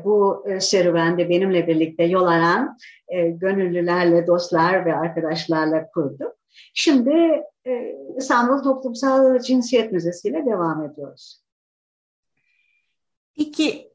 bu 0.04 0.44
serüvende 0.60 1.28
benimle 1.28 1.66
birlikte 1.66 2.04
yol 2.04 2.26
alan 2.26 2.78
gönüllülerle, 3.28 4.26
dostlar 4.26 4.86
ve 4.86 4.96
arkadaşlarla 4.96 5.90
kurduk. 5.90 6.32
Şimdi 6.74 7.42
İstanbul 8.16 8.62
Toplumsal 8.62 9.38
Cinsiyet 9.38 9.92
Müzesi 9.92 10.28
ile 10.28 10.46
devam 10.46 10.84
ediyoruz. 10.84 11.42
Peki 13.36 13.90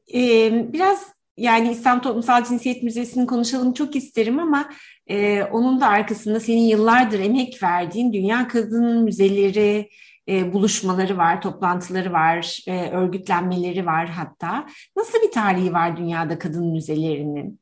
biraz 0.72 1.15
yani 1.36 1.70
İslam 1.70 2.02
Toplumsal 2.02 2.44
Cinsiyet 2.44 2.82
Müzesi'ni 2.82 3.26
konuşalım 3.26 3.72
çok 3.72 3.96
isterim 3.96 4.38
ama 4.38 4.70
e, 5.06 5.42
onun 5.42 5.80
da 5.80 5.86
arkasında 5.86 6.40
senin 6.40 6.62
yıllardır 6.62 7.20
emek 7.20 7.62
verdiğin 7.62 8.12
Dünya 8.12 8.48
Kadın 8.48 9.04
Müzeleri 9.04 9.88
e, 10.28 10.52
buluşmaları 10.52 11.16
var, 11.16 11.40
toplantıları 11.42 12.12
var, 12.12 12.60
e, 12.68 12.90
örgütlenmeleri 12.90 13.86
var 13.86 14.08
hatta. 14.08 14.66
Nasıl 14.96 15.18
bir 15.22 15.32
tarihi 15.32 15.72
var 15.72 15.96
dünyada 15.96 16.38
kadın 16.38 16.66
müzelerinin? 16.66 17.60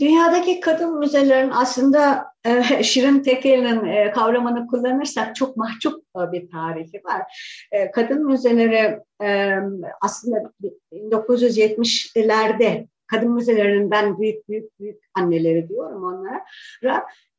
Dünyadaki 0.00 0.60
kadın 0.60 0.98
müzelerin 0.98 1.50
aslında 1.50 2.26
e, 2.44 2.82
Şirin 2.82 3.22
Tekel'in 3.22 3.84
e, 3.84 4.10
kavramını 4.10 4.66
kullanırsak 4.66 5.36
çok 5.36 5.56
mahcup 5.56 6.04
bir 6.32 6.50
tarihi 6.50 7.02
var. 7.04 7.22
E, 7.72 7.90
kadın 7.90 8.26
müzeleri 8.26 8.98
e, 9.22 9.58
aslında 10.00 10.52
1970'lerde 10.92 12.86
kadın 13.06 13.30
müzelerinin 13.30 13.90
ben 13.90 14.18
büyük 14.18 14.48
büyük 14.48 14.80
büyük 14.80 14.98
anneleri 15.14 15.68
diyorum 15.68 16.04
onlara. 16.04 16.44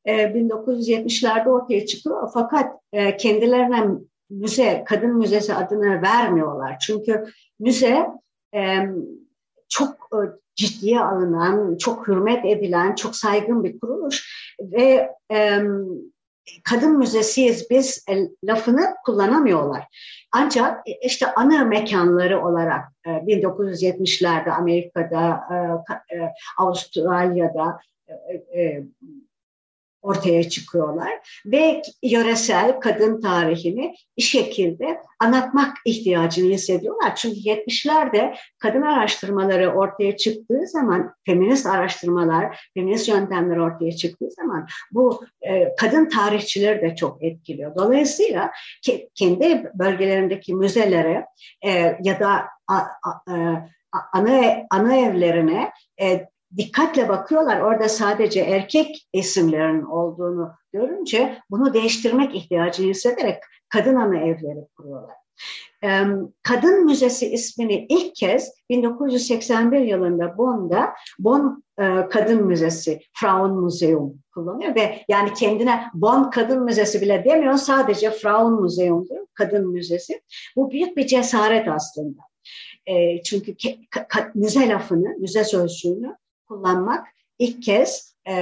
E, 0.06 0.14
1970'lerde 0.24 1.50
ortaya 1.50 1.86
çıkıyor 1.86 2.30
fakat 2.34 2.76
e, 2.94 3.18
kendilerine 3.18 3.86
müze, 4.30 4.84
kadın 4.88 5.18
müzesi 5.18 5.54
adını 5.54 6.02
vermiyorlar. 6.02 6.80
Çünkü 6.80 7.26
müze 7.60 8.08
e, 8.56 8.80
çok 9.70 10.10
e, 10.14 10.20
ciddiye 10.56 11.00
alınan, 11.00 11.78
çok 11.78 12.08
hürmet 12.08 12.46
edilen, 12.46 12.96
çok 12.96 13.16
saygın 13.16 13.64
bir 13.64 13.80
kuruluş 13.80 14.50
ve 14.60 15.16
e, 15.32 15.62
kadın 16.64 16.98
müzesiyiz 16.98 17.70
biz 17.70 18.06
e, 18.10 18.30
lafını 18.44 18.96
kullanamıyorlar. 19.06 19.88
Ancak 20.32 20.90
e, 20.90 20.92
işte 20.92 21.26
ana 21.36 21.66
mekanları 21.66 22.46
olarak 22.46 22.86
e, 23.06 23.10
1970'lerde 23.10 24.52
Amerika'da, 24.52 25.42
e, 25.52 26.16
e, 26.16 26.34
Avustralya'da, 26.58 27.80
ortaya 30.02 30.50
çıkıyorlar 30.50 31.12
ve 31.46 31.82
yöresel 32.04 32.80
kadın 32.80 33.22
tarihini 33.22 33.96
bir 34.18 34.24
şekilde 34.24 35.00
anlatmak 35.20 35.78
ihtiyacını 35.86 36.54
hissediyorlar. 36.54 37.16
Çünkü 37.16 37.40
70'lerde 37.40 38.36
kadın 38.60 38.82
araştırmaları 38.82 39.74
ortaya 39.74 40.18
çıktığı 40.18 40.68
zaman, 40.68 41.14
feminist 41.26 41.66
araştırmalar, 41.66 42.70
feminist 42.74 43.10
yöntemler 43.10 43.58
ortaya 43.58 43.92
çıktığı 43.92 44.30
zaman 44.32 44.68
bu 44.92 45.24
e, 45.42 45.76
kadın 45.76 46.10
tarihçileri 46.10 46.82
de 46.82 46.96
çok 46.96 47.24
etkiliyor. 47.24 47.76
Dolayısıyla 47.76 48.52
ke, 48.86 49.10
kendi 49.16 49.72
bölgelerindeki 49.74 50.56
müzelere 50.56 51.26
e, 51.66 51.72
ya 52.04 52.20
da 52.20 52.46
a, 52.68 52.76
a, 52.76 53.32
a, 53.92 54.00
ana, 54.14 54.56
ana 54.70 54.96
evlerine 54.96 55.72
e, 56.02 56.28
dikkatle 56.58 57.10
bakıyorlar. 57.10 57.62
Orada 57.62 57.90
sadece 57.90 58.40
erkek 58.40 59.08
isimlerin 59.14 59.84
olduğunu 59.84 60.52
görünce 60.74 61.38
bunu 61.50 61.74
değiştirmek 61.74 62.36
ihtiyacını 62.36 62.88
hissederek 62.88 63.44
kadın 63.70 63.96
ana 63.96 64.18
evleri 64.18 64.68
kuruyorlar. 64.78 65.16
Kadın 66.44 66.86
Müzesi 66.86 67.32
ismini 67.34 67.86
ilk 67.90 68.16
kez 68.16 68.54
1981 68.70 69.80
yılında 69.80 70.38
Bonn'da 70.38 70.94
Bonn 71.20 71.64
Kadın 72.10 72.46
Müzesi, 72.46 73.00
Frauen 73.14 73.52
Museum 73.52 74.20
kullanıyor 74.34 74.76
ve 74.76 75.06
yani 75.10 75.34
kendine 75.34 75.84
Bonn 75.94 76.30
Kadın 76.30 76.64
Müzesi 76.64 77.02
bile 77.02 77.26
demiyor 77.26 77.54
sadece 77.54 78.12
Frauen 78.12 78.54
Museum 78.54 79.10
diyor, 79.10 79.28
Kadın 79.34 79.70
Müzesi. 79.70 80.22
Bu 80.56 80.72
büyük 80.72 80.98
bir 80.98 81.08
cesaret 81.08 81.68
aslında. 81.68 82.22
Çünkü 83.26 83.56
müze 84.36 84.70
lafını, 84.70 85.16
müze 85.20 85.44
sözcüğünü 85.44 86.18
kullanmak 86.50 87.08
ilk 87.40 87.64
kez 87.64 88.16
e, 88.30 88.34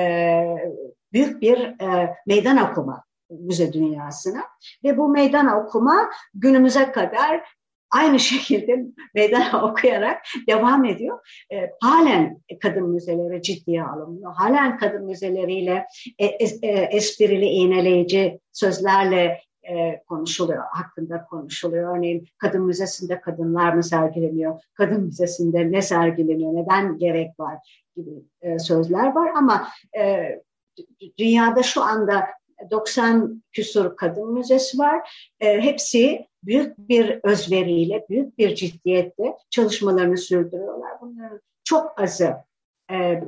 büyük 1.13 1.41
bir 1.41 1.57
e, 1.57 2.15
meydan 2.27 2.71
okuma 2.71 3.03
müze 3.29 3.73
dünyasına 3.73 4.43
ve 4.83 4.97
bu 4.97 5.09
meydan 5.09 5.47
okuma 5.47 6.09
günümüze 6.33 6.91
kadar 6.91 7.43
aynı 7.91 8.19
şekilde 8.29 8.85
meydan 9.15 9.63
okuyarak 9.63 10.21
devam 10.49 10.85
ediyor. 10.85 11.45
E, 11.53 11.71
halen 11.81 12.41
kadın 12.61 12.89
müzeleri 12.89 13.41
ciddiye 13.41 13.83
alınıyor. 13.83 14.33
Halen 14.33 14.77
kadın 14.77 15.05
müzeleriyle 15.05 15.85
e, 16.19 16.25
e, 16.25 16.67
esprili, 16.71 17.45
iğneleyici 17.45 18.39
sözlerle 18.51 19.41
e, 19.63 20.03
konuşuluyor, 20.07 20.63
hakkında 20.71 21.25
konuşuluyor. 21.25 21.97
Örneğin 21.97 22.27
kadın 22.37 22.61
müzesinde 22.61 23.21
kadınlar 23.21 23.73
mı 23.73 23.83
sergileniyor, 23.83 24.61
kadın 24.73 25.03
müzesinde 25.03 25.71
ne 25.71 25.81
sergileniyor, 25.81 26.55
neden 26.55 26.97
gerek 26.97 27.39
var 27.39 27.86
gibi 27.97 28.23
e, 28.41 28.59
sözler 28.59 29.15
var 29.15 29.31
ama 29.35 29.67
e, 29.97 30.29
dünyada 31.17 31.63
şu 31.63 31.81
anda 31.81 32.27
90 32.71 33.43
küsur 33.51 33.95
kadın 33.95 34.33
müzesi 34.33 34.79
var. 34.79 35.29
E, 35.39 35.61
hepsi 35.61 36.27
büyük 36.43 36.77
bir 36.77 37.19
özveriyle, 37.23 38.05
büyük 38.09 38.37
bir 38.37 38.55
ciddiyetle 38.55 39.37
çalışmalarını 39.49 40.17
sürdürüyorlar. 40.17 40.91
Bunların 41.01 41.41
çok 41.63 42.01
azı 42.01 42.35
e, 42.91 43.23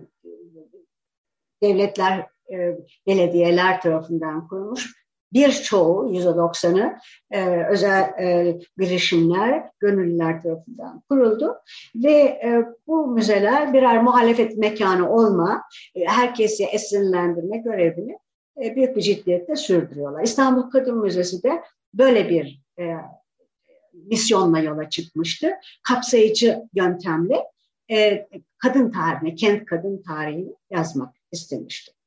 devletler, 1.64 2.28
e, 2.52 2.78
belediyeler 3.08 3.82
tarafından 3.82 4.48
kurulmuş 4.48 5.00
birçoğu 5.34 6.14
%90'ı 6.14 6.98
e, 7.32 7.66
özel 7.70 8.02
e, 8.20 8.58
girişimler, 8.78 9.64
gönüllüler 9.80 10.42
tarafından 10.42 11.04
kuruldu 11.10 11.56
ve 11.96 12.12
e, 12.22 12.66
bu 12.88 13.08
müzeler 13.08 13.74
birer 13.74 14.04
muhalefet 14.04 14.58
mekanı 14.58 15.12
olma, 15.12 15.64
e, 15.96 16.06
herkesi 16.06 16.66
esinlendirme 16.66 17.58
görevini 17.58 18.18
e, 18.64 18.76
büyük 18.76 18.96
bir 18.96 19.02
ciddiyetle 19.02 19.56
sürdürüyorlar. 19.56 20.24
İstanbul 20.24 20.70
Kadın 20.70 20.98
Müzesi 20.98 21.44
de 21.44 21.64
böyle 21.94 22.30
bir 22.30 22.62
e, 22.80 22.96
misyonla 23.94 24.60
yola 24.60 24.90
çıkmıştı. 24.90 25.52
Kapsayıcı 25.88 26.62
yöntemle 26.74 27.44
e, 27.92 28.28
kadın 28.58 28.92
tarihini, 28.92 29.36
kent 29.36 29.66
kadın 29.66 30.02
tarihini 30.02 30.56
yazmak 30.70 31.16
istemişti 31.32 31.99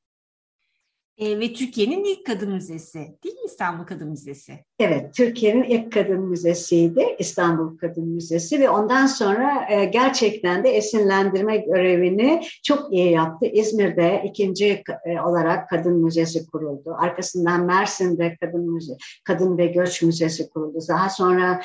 e, 1.22 1.40
ve 1.40 1.52
Türkiye'nin 1.52 2.04
ilk 2.04 2.26
kadın 2.26 2.52
müzesi 2.52 2.98
değil 2.98 3.34
mi 3.34 3.40
İstanbul 3.44 3.84
Kadın 3.84 4.08
Müzesi? 4.08 4.52
Evet, 4.78 5.14
Türkiye'nin 5.14 5.62
ilk 5.62 5.92
kadın 5.92 6.20
müzesiydi 6.20 7.16
İstanbul 7.18 7.78
Kadın 7.78 8.08
Müzesi 8.08 8.60
ve 8.60 8.70
ondan 8.70 9.06
sonra 9.06 9.66
e, 9.70 9.84
gerçekten 9.84 10.64
de 10.64 10.70
esinlendirme 10.70 11.56
görevini 11.56 12.42
çok 12.62 12.92
iyi 12.92 13.10
yaptı. 13.10 13.46
İzmir'de 13.46 14.22
ikinci 14.24 14.82
e, 15.04 15.20
olarak 15.20 15.68
kadın 15.68 15.96
müzesi 15.96 16.46
kuruldu. 16.46 16.94
Arkasından 16.98 17.64
Mersin'de 17.64 18.36
kadın 18.40 18.72
müze, 18.72 18.92
kadın 19.24 19.58
ve 19.58 19.66
göç 19.66 20.02
müzesi 20.02 20.50
kuruldu. 20.50 20.78
Daha 20.88 21.08
sonra 21.08 21.60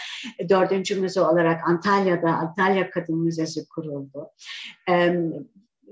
dördüncü 0.49 1.01
müze 1.01 1.21
olarak 1.21 1.67
Antalya'da 1.67 2.29
Antalya 2.29 2.89
Kadın 2.89 3.17
Müzesi 3.17 3.67
kuruldu. 3.67 4.29
E, 4.89 5.15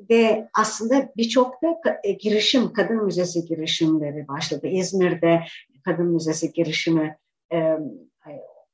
ve 0.10 0.48
aslında 0.54 1.10
birçok 1.18 1.62
da 1.64 2.00
e, 2.04 2.12
girişim, 2.12 2.74
kadın 2.74 3.06
müzesi 3.06 3.46
girişimleri 3.46 4.28
başladı. 4.28 4.68
İzmir'de 4.68 5.44
kadın 5.86 6.06
müzesi 6.06 6.54
girişimi 6.54 7.18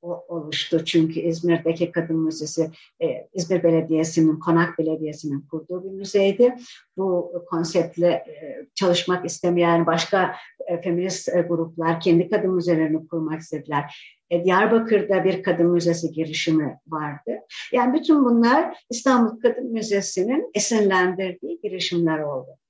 oluştu. 0.02 0.86
Çünkü 0.86 1.20
İzmir'deki 1.20 1.92
Kadın 1.92 2.18
Müzesi 2.18 2.70
e, 3.02 3.28
İzmir 3.34 3.64
Belediyesi'nin, 3.64 4.40
Konak 4.40 4.80
Belediyesi'nin 4.80 5.42
kurduğu 5.42 5.84
bir 5.84 5.90
müzeydi. 5.90 6.56
Bu 6.98 7.34
konseptle 7.50 8.08
e, 8.08 8.66
çalışmak 8.76 9.26
istemeyen 9.26 9.86
başka 9.86 10.36
e, 10.68 10.82
feminist 10.82 11.30
gruplar 11.48 12.00
kendi 12.00 12.30
kadın 12.30 12.54
müzelerini 12.56 13.08
kurmak 13.08 13.42
istediler. 13.42 14.16
Diyarbakır'da 14.44 15.24
bir 15.24 15.44
kadın 15.44 15.68
müzesi 15.68 16.12
girişimi 16.12 16.78
vardı. 16.88 17.32
Yani 17.74 18.00
bütün 18.00 18.26
bunlar 18.26 18.86
İstanbul 18.90 19.40
Kadın 19.40 19.72
Müzesi'nin 19.72 20.52
esinlendirdiği 20.54 21.60
girişimler 21.62 22.20
oldu. 22.20 22.61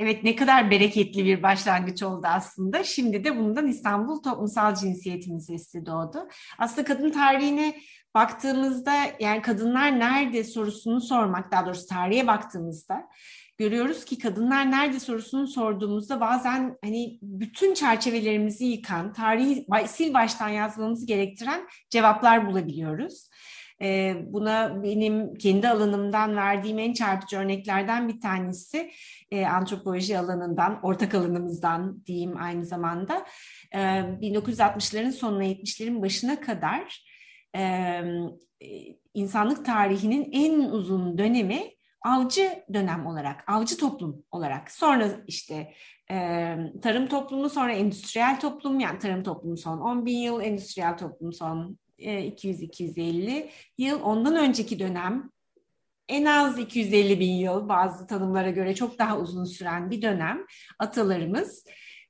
Evet 0.00 0.24
ne 0.24 0.36
kadar 0.36 0.70
bereketli 0.70 1.24
bir 1.24 1.42
başlangıç 1.42 2.02
oldu 2.02 2.26
aslında. 2.26 2.84
Şimdi 2.84 3.24
de 3.24 3.36
bundan 3.36 3.66
İstanbul 3.66 4.22
Toplumsal 4.22 4.74
Cinsiyet 4.74 5.26
Müzesi 5.26 5.86
doğdu. 5.86 6.28
Aslında 6.58 6.84
kadın 6.84 7.10
tarihine 7.10 7.74
baktığımızda 8.14 8.94
yani 9.20 9.42
kadınlar 9.42 9.98
nerede 9.98 10.44
sorusunu 10.44 11.00
sormak 11.00 11.52
daha 11.52 11.66
doğrusu 11.66 11.86
tarihe 11.86 12.26
baktığımızda 12.26 13.08
görüyoruz 13.58 14.04
ki 14.04 14.18
kadınlar 14.18 14.70
nerede 14.70 15.00
sorusunu 15.00 15.46
sorduğumuzda 15.46 16.20
bazen 16.20 16.76
hani 16.84 17.18
bütün 17.22 17.74
çerçevelerimizi 17.74 18.64
yıkan, 18.64 19.12
tarihi 19.12 19.66
sil 19.94 20.10
baştan 20.14 20.48
yazmamızı 20.48 21.06
gerektiren 21.06 21.68
cevaplar 21.90 22.46
bulabiliyoruz. 22.46 23.28
Ee, 23.82 24.16
buna 24.26 24.82
benim 24.82 25.34
kendi 25.34 25.68
alanımdan 25.68 26.36
verdiğim 26.36 26.78
en 26.78 26.92
çarpıcı 26.92 27.36
örneklerden 27.36 28.08
bir 28.08 28.20
tanesi 28.20 28.90
e, 29.30 29.46
antropoloji 29.46 30.18
alanından, 30.18 30.80
ortak 30.82 31.14
alanımızdan 31.14 32.04
diyeyim 32.06 32.36
aynı 32.36 32.64
zamanda. 32.64 33.26
E, 33.74 33.78
1960'ların 33.78 35.12
sonuna 35.12 35.44
70'lerin 35.44 36.02
başına 36.02 36.40
kadar 36.40 37.04
e, 37.56 38.02
insanlık 39.14 39.64
tarihinin 39.64 40.28
en 40.32 40.60
uzun 40.60 41.18
dönemi 41.18 41.62
avcı 42.02 42.64
dönem 42.72 43.06
olarak, 43.06 43.44
avcı 43.46 43.76
toplum 43.78 44.24
olarak. 44.30 44.70
Sonra 44.70 45.08
işte 45.26 45.72
e, 46.10 46.16
tarım 46.82 47.06
toplumu, 47.06 47.50
sonra 47.50 47.72
endüstriyel 47.72 48.40
toplum, 48.40 48.80
yani 48.80 48.98
tarım 48.98 49.22
toplumu 49.22 49.56
son 49.56 49.78
10 49.78 50.06
bin 50.06 50.16
yıl, 50.16 50.40
endüstriyel 50.40 50.98
toplum 50.98 51.32
son 51.32 51.78
200-250 51.98 53.50
yıl. 53.78 54.02
Ondan 54.02 54.36
önceki 54.36 54.78
dönem 54.78 55.30
en 56.08 56.24
az 56.24 56.58
250 56.58 57.20
bin 57.20 57.32
yıl 57.32 57.68
bazı 57.68 58.06
tanımlara 58.06 58.50
göre 58.50 58.74
çok 58.74 58.98
daha 58.98 59.18
uzun 59.18 59.44
süren 59.44 59.90
bir 59.90 60.02
dönem 60.02 60.46
atalarımız 60.78 61.64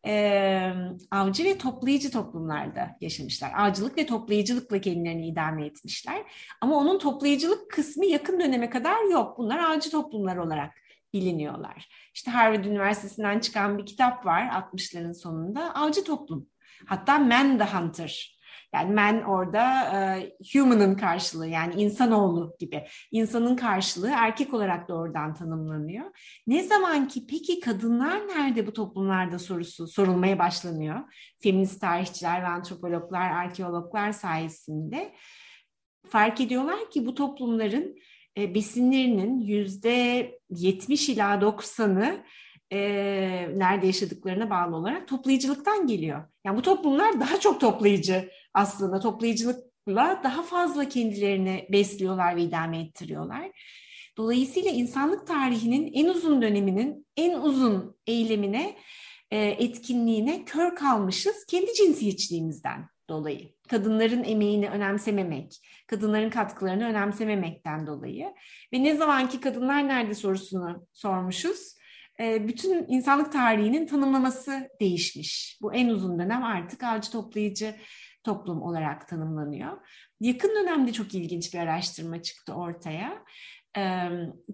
e, 0.07 0.73
avcı 1.11 1.45
ve 1.45 1.59
toplayıcı 1.59 2.11
toplumlarda 2.11 2.97
yaşamışlar. 3.01 3.53
Avcılık 3.57 3.99
ve 3.99 4.07
toplayıcılıkla 4.07 4.81
kendilerini 4.81 5.29
idame 5.29 5.67
etmişler. 5.67 6.23
Ama 6.61 6.77
onun 6.77 6.99
toplayıcılık 6.99 7.71
kısmı 7.71 8.07
yakın 8.07 8.41
döneme 8.41 8.71
kadar 8.71 9.11
yok. 9.13 9.39
Bunlar 9.39 9.59
avcı 9.59 9.91
toplumlar 9.91 10.37
olarak 10.37 10.75
biliniyorlar. 11.13 11.89
İşte 12.15 12.31
Harvard 12.31 12.65
Üniversitesi'nden 12.65 13.41
çıkan 13.41 13.79
bir 13.79 13.87
kitap 13.87 14.27
var 14.27 14.43
60'ların 14.43 15.15
sonunda. 15.15 15.75
Avcı 15.75 16.05
toplum. 16.05 16.47
Hatta 16.87 17.19
Man 17.19 17.59
the 17.59 17.65
Hunter 17.65 18.38
yani 18.75 18.95
man 18.95 19.23
orada 19.23 19.83
e, 19.83 20.33
human'ın 20.53 20.95
karşılığı 20.95 21.49
yani 21.49 21.83
insanoğlu 21.83 22.57
gibi. 22.59 22.87
İnsanın 23.13 23.57
karşılığı 23.57 24.11
erkek 24.15 24.55
olarak 24.55 24.89
doğrudan 24.89 25.35
tanımlanıyor. 25.35 26.05
Ne 26.47 26.63
zaman 26.63 27.09
ki 27.09 27.27
peki 27.31 27.61
kadınlar 27.61 28.29
nerede 28.29 28.67
bu 28.67 28.73
toplumlarda 28.73 29.39
sorusu 29.39 29.87
sorulmaya 29.87 30.39
başlanıyor. 30.39 31.01
Feminist 31.43 31.81
tarihçiler 31.81 32.43
ve 32.43 32.47
antropologlar, 32.47 33.31
arkeologlar 33.31 34.13
sayesinde 34.13 35.15
fark 36.07 36.41
ediyorlar 36.41 36.91
ki 36.91 37.07
bu 37.07 37.15
toplumların 37.15 37.97
e, 38.39 38.55
besinlerinin 38.55 39.41
yüzde 39.41 40.31
70 40.51 41.09
ila 41.09 41.35
90'ı 41.35 42.25
e, 42.73 42.79
nerede 43.55 43.87
yaşadıklarına 43.87 44.51
bağlı 44.51 44.77
olarak 44.77 45.09
toplayıcılıktan 45.09 45.87
geliyor. 45.87 46.25
Yani 46.45 46.57
bu 46.57 46.63
toplumlar 46.63 47.21
daha 47.21 47.41
çok 47.41 47.61
toplayıcı 47.61 48.31
aslında. 48.55 49.01
Toplayıcılıkla 49.01 50.21
daha 50.25 50.43
fazla 50.43 50.89
kendilerini 50.89 51.67
besliyorlar 51.73 52.37
ve 52.37 52.43
idame 52.43 52.81
ettiriyorlar. 52.81 53.51
Dolayısıyla 54.17 54.71
insanlık 54.71 55.27
tarihinin 55.27 55.93
en 55.93 56.09
uzun 56.09 56.43
döneminin 56.43 57.07
en 57.17 57.39
uzun 57.39 57.97
eylemine, 58.07 58.77
e, 59.31 59.39
etkinliğine 59.39 60.45
kör 60.45 60.77
kalmışız 60.77 61.47
kendi 61.47 61.75
cinsiyetçiliğimizden 61.75 62.89
dolayı. 63.09 63.53
Kadınların 63.69 64.25
emeğini 64.25 64.69
önemsememek, 64.69 65.53
kadınların 65.87 66.31
katkılarını 66.31 66.85
önemsememekten 66.85 67.87
dolayı. 67.87 68.35
Ve 68.73 68.83
ne 68.83 68.97
zamanki 68.97 69.41
kadınlar 69.41 69.89
nerede 69.89 70.15
sorusunu 70.15 70.87
sormuşuz, 70.93 71.75
e, 72.21 72.49
bütün 72.49 72.87
insanlık 72.89 73.33
tarihinin 73.33 73.87
tanımlaması 73.87 74.69
değişmiş. 74.81 75.59
Bu 75.63 75.75
en 75.75 75.89
uzun 75.89 76.19
dönem 76.19 76.45
artık 76.45 76.83
avcı 76.83 77.11
toplayıcı 77.11 77.75
toplum 78.25 78.63
olarak 78.63 79.09
tanımlanıyor. 79.09 79.79
Yakın 80.21 80.49
dönemde 80.49 80.93
çok 80.93 81.15
ilginç 81.15 81.55
bir 81.55 81.59
araştırma 81.59 82.23
çıktı 82.23 82.55
ortaya. 82.55 83.25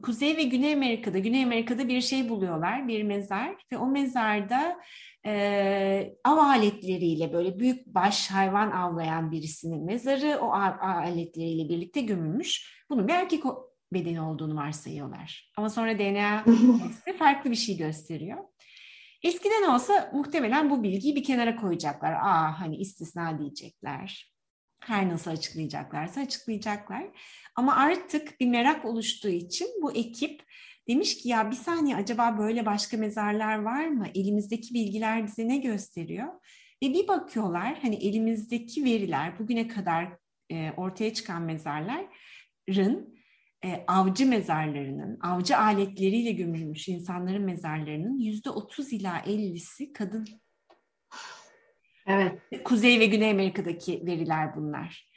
Kuzey 0.03 0.37
ve 0.37 0.42
Güney 0.42 0.74
Amerika'da, 0.74 1.18
Güney 1.18 1.44
Amerika'da 1.44 1.88
bir 1.88 2.00
şey 2.00 2.29
buluyorlar, 2.29 2.88
bir 2.88 3.03
mezar 3.03 3.57
ve 3.72 3.79
o 3.79 3.87
mezarda 3.87 4.81
e, 5.27 6.14
av 6.24 6.37
aletleriyle 6.37 7.33
böyle 7.33 7.59
büyük 7.59 7.87
baş 7.87 8.31
hayvan 8.31 8.70
avlayan 8.70 9.33
birisinin 9.33 9.85
mezarı 9.85 10.38
o 10.40 10.53
av 10.53 10.79
aletleriyle 10.81 11.68
birlikte 11.68 12.00
gömülmüş. 12.00 12.85
Bunun 12.90 13.09
bir 13.09 13.12
erkek 13.12 13.44
bedeni 13.92 14.20
olduğunu 14.20 14.57
varsayıyorlar. 14.57 15.53
Ama 15.57 15.70
sonra 15.70 15.98
DNA 15.98 16.44
testi 16.83 17.16
farklı 17.18 17.50
bir 17.50 17.57
şey 17.57 17.77
gösteriyor. 17.77 18.38
Eskiden 19.24 19.62
olsa 19.62 20.10
muhtemelen 20.12 20.70
bu 20.70 20.82
bilgiyi 20.82 21.16
bir 21.16 21.24
kenara 21.24 21.56
koyacaklar. 21.56 22.12
Aa 22.12 22.60
hani 22.60 22.76
istisna 22.76 23.38
diyecekler. 23.38 24.34
Her 24.80 25.08
nasıl 25.08 25.30
açıklayacaklarsa 25.30 26.20
açıklayacaklar. 26.20 27.04
Ama 27.56 27.76
artık 27.76 28.40
bir 28.40 28.46
merak 28.46 28.84
oluştuğu 28.84 29.28
için 29.28 29.68
bu 29.82 29.92
ekip 29.92 30.42
demiş 30.88 31.16
ki 31.16 31.28
ya 31.28 31.50
bir 31.50 31.56
saniye 31.56 31.96
acaba 31.96 32.38
böyle 32.38 32.66
başka 32.66 32.96
mezarlar 32.96 33.62
var 33.62 33.88
mı? 33.88 34.06
Elimizdeki 34.14 34.74
bilgiler 34.74 35.26
bize 35.26 35.48
ne 35.48 35.56
gösteriyor? 35.56 36.28
Ve 36.82 36.94
bir 36.94 37.08
bakıyorlar 37.08 37.78
hani 37.82 37.94
elimizdeki 37.94 38.84
veriler 38.84 39.38
bugüne 39.38 39.68
kadar 39.68 40.08
e, 40.50 40.70
ortaya 40.76 41.14
çıkan 41.14 41.42
mezarların 41.42 43.13
e, 43.64 43.85
avcı 43.88 44.27
mezarlarının, 44.27 45.18
avcı 45.20 45.57
aletleriyle 45.57 46.33
gömülmüş 46.33 46.88
insanların 46.88 47.42
mezarlarının 47.42 48.18
yüzde 48.18 48.50
otuz 48.50 48.92
ila 48.92 49.18
ellisi 49.27 49.92
kadın. 49.92 50.27
Evet. 52.07 52.38
Kuzey 52.64 53.00
ve 53.00 53.07
Güney 53.07 53.31
Amerika'daki 53.31 54.07
veriler 54.07 54.57
bunlar. 54.57 55.11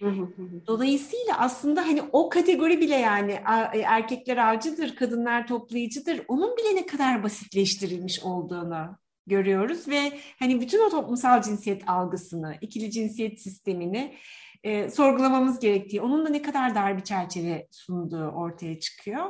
Dolayısıyla 0.67 1.37
aslında 1.37 1.81
hani 1.81 2.01
o 2.11 2.29
kategori 2.29 2.81
bile 2.81 2.95
yani 2.95 3.31
e, 3.73 3.79
erkekler 3.79 4.37
avcıdır, 4.37 4.95
kadınlar 4.95 5.47
toplayıcıdır. 5.47 6.21
Onun 6.27 6.57
bile 6.57 6.75
ne 6.75 6.85
kadar 6.85 7.23
basitleştirilmiş 7.23 8.19
olduğunu 8.23 8.97
görüyoruz 9.27 9.87
ve 9.87 10.19
hani 10.39 10.61
bütün 10.61 10.87
o 10.87 10.89
toplumsal 10.89 11.41
cinsiyet 11.41 11.89
algısını, 11.89 12.57
ikili 12.61 12.91
cinsiyet 12.91 13.41
sistemini 13.41 14.15
e, 14.63 14.89
sorgulamamız 14.89 15.59
gerektiği, 15.59 16.01
onun 16.01 16.25
da 16.25 16.29
ne 16.29 16.41
kadar 16.41 16.75
dar 16.75 16.97
bir 16.97 17.03
çerçeve 17.03 17.67
sunduğu 17.71 18.27
ortaya 18.27 18.79
çıkıyor. 18.79 19.25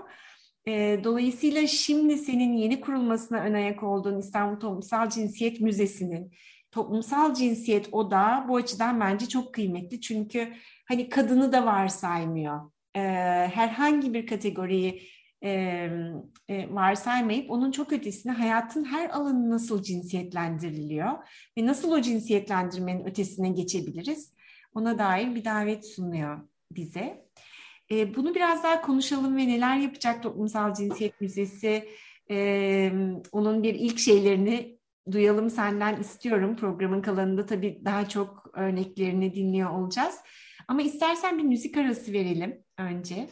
E, 0.67 0.99
dolayısıyla 1.03 1.67
şimdi 1.67 2.17
senin 2.17 2.53
yeni 2.53 2.81
kurulmasına 2.81 3.39
ön 3.39 3.53
ayak 3.53 3.83
olduğun 3.83 4.19
İstanbul 4.19 4.59
Toplumsal 4.59 5.09
Cinsiyet 5.09 5.61
Müzesi'nin 5.61 6.31
toplumsal 6.71 7.33
cinsiyet 7.33 7.93
odağı 7.93 8.47
bu 8.47 8.55
açıdan 8.55 8.99
bence 8.99 9.27
çok 9.27 9.53
kıymetli. 9.53 10.01
Çünkü 10.01 10.53
hani 10.87 11.09
kadını 11.09 11.51
da 11.51 11.65
varsaymıyor. 11.65 12.71
E, 12.95 12.99
herhangi 13.53 14.13
bir 14.13 14.27
kategoriyi 14.27 15.01
e, 15.43 15.49
e, 16.49 16.73
varsaymayıp 16.73 17.51
onun 17.51 17.71
çok 17.71 17.93
ötesine 17.93 18.31
hayatın 18.31 18.83
her 18.83 19.09
alanı 19.09 19.49
nasıl 19.49 19.83
cinsiyetlendiriliyor 19.83 21.11
ve 21.57 21.65
nasıl 21.65 21.91
o 21.91 22.01
cinsiyetlendirmenin 22.01 23.05
ötesine 23.05 23.49
geçebiliriz 23.49 24.36
ona 24.73 24.97
dair 24.97 25.35
bir 25.35 25.45
davet 25.45 25.85
sunuyor 25.85 26.39
bize. 26.71 27.27
E, 27.91 28.15
bunu 28.15 28.35
biraz 28.35 28.63
daha 28.63 28.81
konuşalım 28.81 29.37
ve 29.37 29.47
neler 29.47 29.77
yapacak 29.77 30.23
Toplumsal 30.23 30.73
Cinsiyet 30.73 31.21
Müzesi, 31.21 31.89
e, 32.31 32.91
onun 33.31 33.63
bir 33.63 33.73
ilk 33.73 33.99
şeylerini 33.99 34.77
duyalım 35.11 35.49
senden 35.49 36.01
istiyorum. 36.01 36.55
Programın 36.55 37.01
kalanında 37.01 37.45
tabii 37.45 37.81
daha 37.85 38.09
çok 38.09 38.49
örneklerini 38.53 39.33
dinliyor 39.35 39.69
olacağız. 39.69 40.15
Ama 40.67 40.81
istersen 40.81 41.37
bir 41.37 41.43
müzik 41.43 41.77
arası 41.77 42.13
verelim 42.13 42.63
önce. 42.77 43.29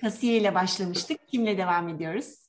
Kasiye 0.00 0.36
ile 0.36 0.54
başlamıştık. 0.54 1.28
Kimle 1.28 1.58
devam 1.58 1.88
ediyoruz? 1.88 2.48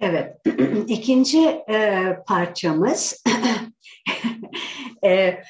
Evet, 0.00 0.40
ikinci 0.88 1.38
e, 1.48 2.06
parçamız 2.26 3.24
e, 5.04 5.42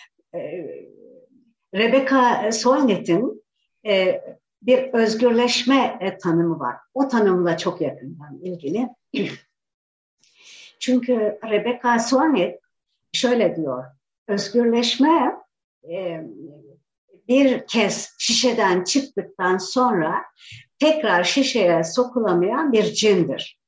Rebecca 1.75 2.53
Solnit'in 2.53 3.45
e, 3.87 4.23
bir 4.63 4.79
özgürleşme 4.79 5.99
e, 6.01 6.19
tanımı 6.19 6.59
var. 6.59 6.77
O 6.95 7.09
tanımla 7.09 7.57
çok 7.57 7.81
yakından 7.81 8.39
ilgili. 8.43 8.89
Çünkü 10.81 11.39
Rebecca 11.51 11.99
Solnit 11.99 12.55
şöyle 13.13 13.57
diyor, 13.57 13.85
özgürleşme 14.29 15.37
bir 17.29 17.67
kez 17.67 18.15
şişeden 18.19 18.85
çıktıktan 18.85 19.59
sonra 19.59 20.25
tekrar 20.79 21.25
şişeye 21.25 21.85
sokulamayan 21.85 22.73
bir 22.73 22.85
cindir. 22.85 23.59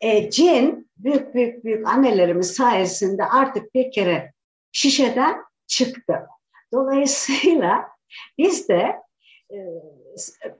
E, 0.00 0.30
cin 0.30 0.90
büyük 0.96 1.34
büyük 1.34 1.64
büyük 1.64 1.88
annelerimiz 1.88 2.52
sayesinde 2.52 3.24
artık 3.24 3.74
bir 3.74 3.92
kere 3.92 4.32
şişeden 4.72 5.49
çıktı. 5.70 6.14
Dolayısıyla 6.72 7.88
biz 8.38 8.68
de 8.68 8.96
e, 9.52 9.56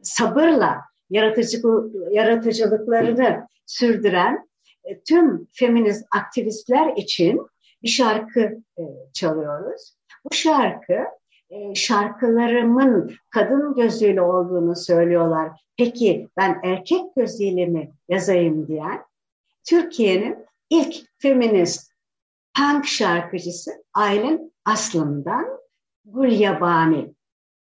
sabırla 0.03 0.81
yaratıcı, 1.11 1.62
yaratıcılıklarını 2.11 3.49
sürdüren 3.66 4.49
e, 4.85 5.01
tüm 5.01 5.49
feminist 5.53 6.07
aktivistler 6.11 6.96
için 6.96 7.46
bir 7.83 7.88
şarkı 7.88 8.40
e, 8.79 8.83
çalıyoruz. 9.12 9.94
Bu 10.25 10.35
şarkı 10.35 11.05
e, 11.51 11.75
şarkılarımın 11.75 13.14
kadın 13.31 13.75
gözüyle 13.75 14.23
olduğunu 14.23 14.77
söylüyorlar. 14.77 15.51
Peki 15.77 16.29
ben 16.37 16.61
erkek 16.64 17.16
gözüyle 17.16 17.66
mi 17.66 17.92
yazayım 18.09 18.68
diyen 18.68 19.03
Türkiye'nin 19.64 20.46
ilk 20.70 20.96
feminist 21.18 21.89
punk 22.61 22.87
şarkıcısı 22.87 23.70
Aylin 23.94 24.53
Aslım'dan 24.64 25.46
Gül 26.05 26.33
Yabani. 26.33 27.14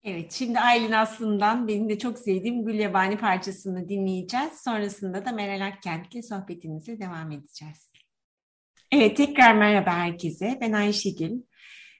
Evet, 0.03 0.31
şimdi 0.31 0.59
Aylin 0.59 0.91
Aslı'ndan 0.91 1.67
benim 1.67 1.89
de 1.89 1.97
çok 1.97 2.19
sevdiğim 2.19 2.65
Gül 2.65 2.79
Yabani 2.79 3.17
parçasını 3.17 3.89
dinleyeceğiz. 3.89 4.61
Sonrasında 4.63 5.25
da 5.25 5.31
Meral 5.31 5.67
Akkent'le 5.67 6.25
sohbetimize 6.29 6.99
devam 6.99 7.31
edeceğiz. 7.31 7.91
Evet, 8.91 9.17
tekrar 9.17 9.55
merhaba 9.55 9.93
herkese. 9.93 10.57
Ben 10.61 10.71
Ayşegül. 10.71 11.31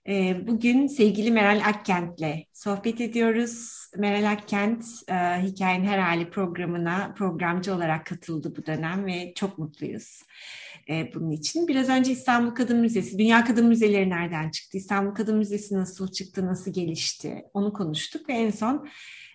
Ee, 0.08 0.48
bugün 0.48 0.88
sevgili 0.88 1.32
Meral 1.32 1.62
Akkent'le 1.66 2.48
sohbet 2.54 3.02
ediyoruz. 3.02 3.86
Meral 3.98 4.32
Akkent, 4.32 4.86
e, 5.08 5.14
Hikayenin 5.42 5.86
Her 5.86 6.00
Hali 6.00 6.30
programına 6.30 7.14
programcı 7.18 7.76
olarak 7.76 8.06
katıldı 8.06 8.54
bu 8.58 8.66
dönem 8.66 9.06
ve 9.06 9.34
çok 9.36 9.58
mutluyuz 9.58 10.22
e, 10.92 11.12
bunun 11.16 11.32
için. 11.32 11.68
Biraz 11.68 11.90
önce 11.90 12.12
İstanbul 12.12 12.52
Kadın 12.52 12.78
Müzesi, 12.78 13.20
Dünya 13.20 13.44
Kadın 13.44 13.68
Müzeleri 13.68 14.10
nereden 14.10 14.50
çıktı? 14.50 14.78
İstanbul 14.78 15.16
Kadın 15.16 15.38
Müzesi 15.38 15.76
nasıl 15.76 16.08
çıktı, 16.08 16.46
nasıl 16.46 16.74
gelişti? 16.74 17.46
Onu 17.54 17.74
konuştuk 17.74 18.30
ve 18.30 18.34
en 18.34 18.50
son 18.50 18.88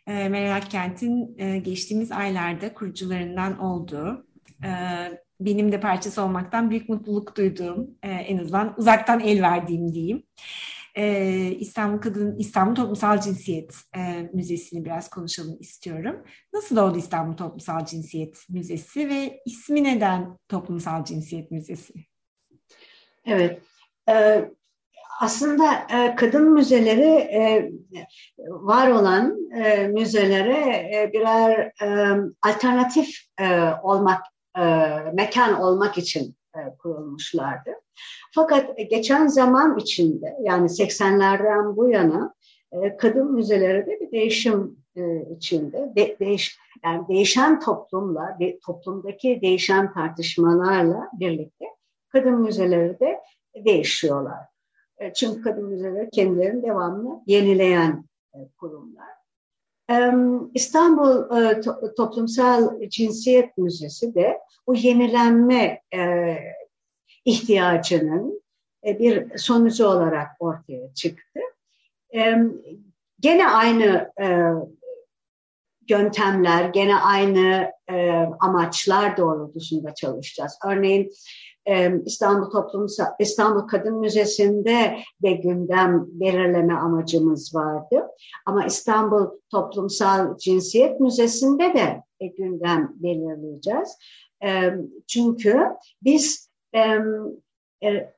e, 0.07 0.29
Meral 0.29 0.57
Akkent'in 0.57 1.39
e, 1.39 1.59
geçtiğimiz 1.59 2.13
aylarda 2.13 2.75
kurucularından 2.75 3.59
olduğu, 3.59 4.27
e, 4.65 4.71
benim 5.41 5.73
de 5.73 5.81
parçası 5.81 6.23
olmaktan 6.23 6.71
büyük 6.71 6.89
mutluluk 6.89 7.37
duyduğum, 7.37 7.91
e, 8.03 8.11
en 8.11 8.39
azından 8.39 8.75
uzaktan 8.79 9.21
el 9.21 9.43
verdiğim 9.43 9.95
diyeyim 9.95 10.23
e, 10.97 11.57
İstanbul 11.61 12.01
Kadın 12.01 12.37
İstanbul 12.39 12.75
Toplumsal 12.75 13.21
Cinsiyet 13.21 13.75
e, 13.97 14.31
Müzesi'ni 14.33 14.85
biraz 14.85 15.11
konuşalım 15.11 15.57
istiyorum. 15.61 16.25
Nasıl 16.53 16.77
oldu 16.77 16.99
İstanbul 16.99 17.37
Toplumsal 17.37 17.85
Cinsiyet 17.85 18.39
Müzesi 18.49 19.09
ve 19.09 19.41
ismi 19.47 19.85
neden 19.85 20.39
Toplumsal 20.49 21.05
Cinsiyet 21.05 21.51
Müzesi? 21.51 21.95
Evet, 23.27 23.63
e, 24.09 24.45
aslında 25.21 25.75
e, 25.75 26.15
kadın 26.15 26.53
müzeleri 26.53 27.11
e, 27.11 27.71
var 28.49 28.91
olan 28.91 29.51
e, 29.57 29.89
müzelere 29.89 30.59
e, 30.97 31.11
birer 31.13 31.73
e, 31.83 32.17
alternatif 32.43 33.09
e, 33.41 33.71
olmak 33.83 34.23
e, 34.59 34.65
mekan 35.15 35.61
olmak 35.61 35.99
için 35.99 36.36
kurulmuşlardı. 36.79 37.71
Fakat 38.35 38.79
geçen 38.91 39.27
zaman 39.27 39.79
içinde 39.79 40.37
yani 40.43 40.67
80'lerden 40.67 41.77
bu 41.77 41.89
yana 41.89 42.35
e, 42.73 42.97
kadın 42.97 43.33
müzeleri 43.33 43.87
de 43.87 44.01
bir 44.01 44.13
değişim 44.13 44.77
e, 44.97 45.21
içinde 45.37 45.93
de, 45.97 46.17
değiş, 46.21 46.59
yani 46.85 47.09
değişen 47.09 47.61
toplumla 47.61 48.37
de, 48.41 48.59
toplumdaki 48.59 49.41
değişen 49.43 49.93
tartışmalarla 49.93 51.11
birlikte 51.13 51.65
kadın 52.09 52.41
müzeleri 52.41 53.01
de 53.01 53.21
değişiyorlar. 53.65 54.47
E, 54.99 55.13
çünkü 55.13 55.43
kadın 55.43 55.65
müzeleri 55.65 56.11
kendilerini 56.11 56.63
devamlı 56.63 57.21
yenileyen 57.27 58.05
e, 58.35 58.39
kurumlar. 58.61 59.16
İstanbul 60.55 61.25
Toplumsal 61.97 62.89
Cinsiyet 62.89 63.59
Müzesi 63.59 64.15
de 64.15 64.39
bu 64.67 64.75
yenilenme 64.75 65.83
ihtiyacının 67.25 68.43
bir 68.85 69.39
sonucu 69.39 69.87
olarak 69.87 70.29
ortaya 70.39 70.95
çıktı. 70.95 71.41
Gene 73.21 73.49
aynı 73.49 74.13
yöntemler, 75.89 76.69
gene 76.69 76.97
aynı 76.97 77.73
amaçlar 78.41 79.17
doğrultusunda 79.17 79.95
çalışacağız. 79.95 80.59
Örneğin 80.67 81.13
İstanbul 82.05 82.51
Toplumsal 82.51 83.07
İstanbul 83.19 83.69
Kadın 83.69 84.01
Müzesi'nde 84.01 84.97
de 85.23 85.33
gündem 85.33 86.07
belirleme 86.09 86.75
amacımız 86.75 87.55
vardı. 87.55 88.07
Ama 88.47 88.67
İstanbul 88.67 89.27
Toplumsal 89.51 90.39
Cinsiyet 90.39 91.01
Müzesi'nde 91.01 91.75
de 91.75 92.03
gündem 92.37 92.93
belirleyeceğiz. 92.95 93.99
Çünkü 95.07 95.61
biz 96.03 96.51
e, 96.75 96.81
e, 97.83 98.13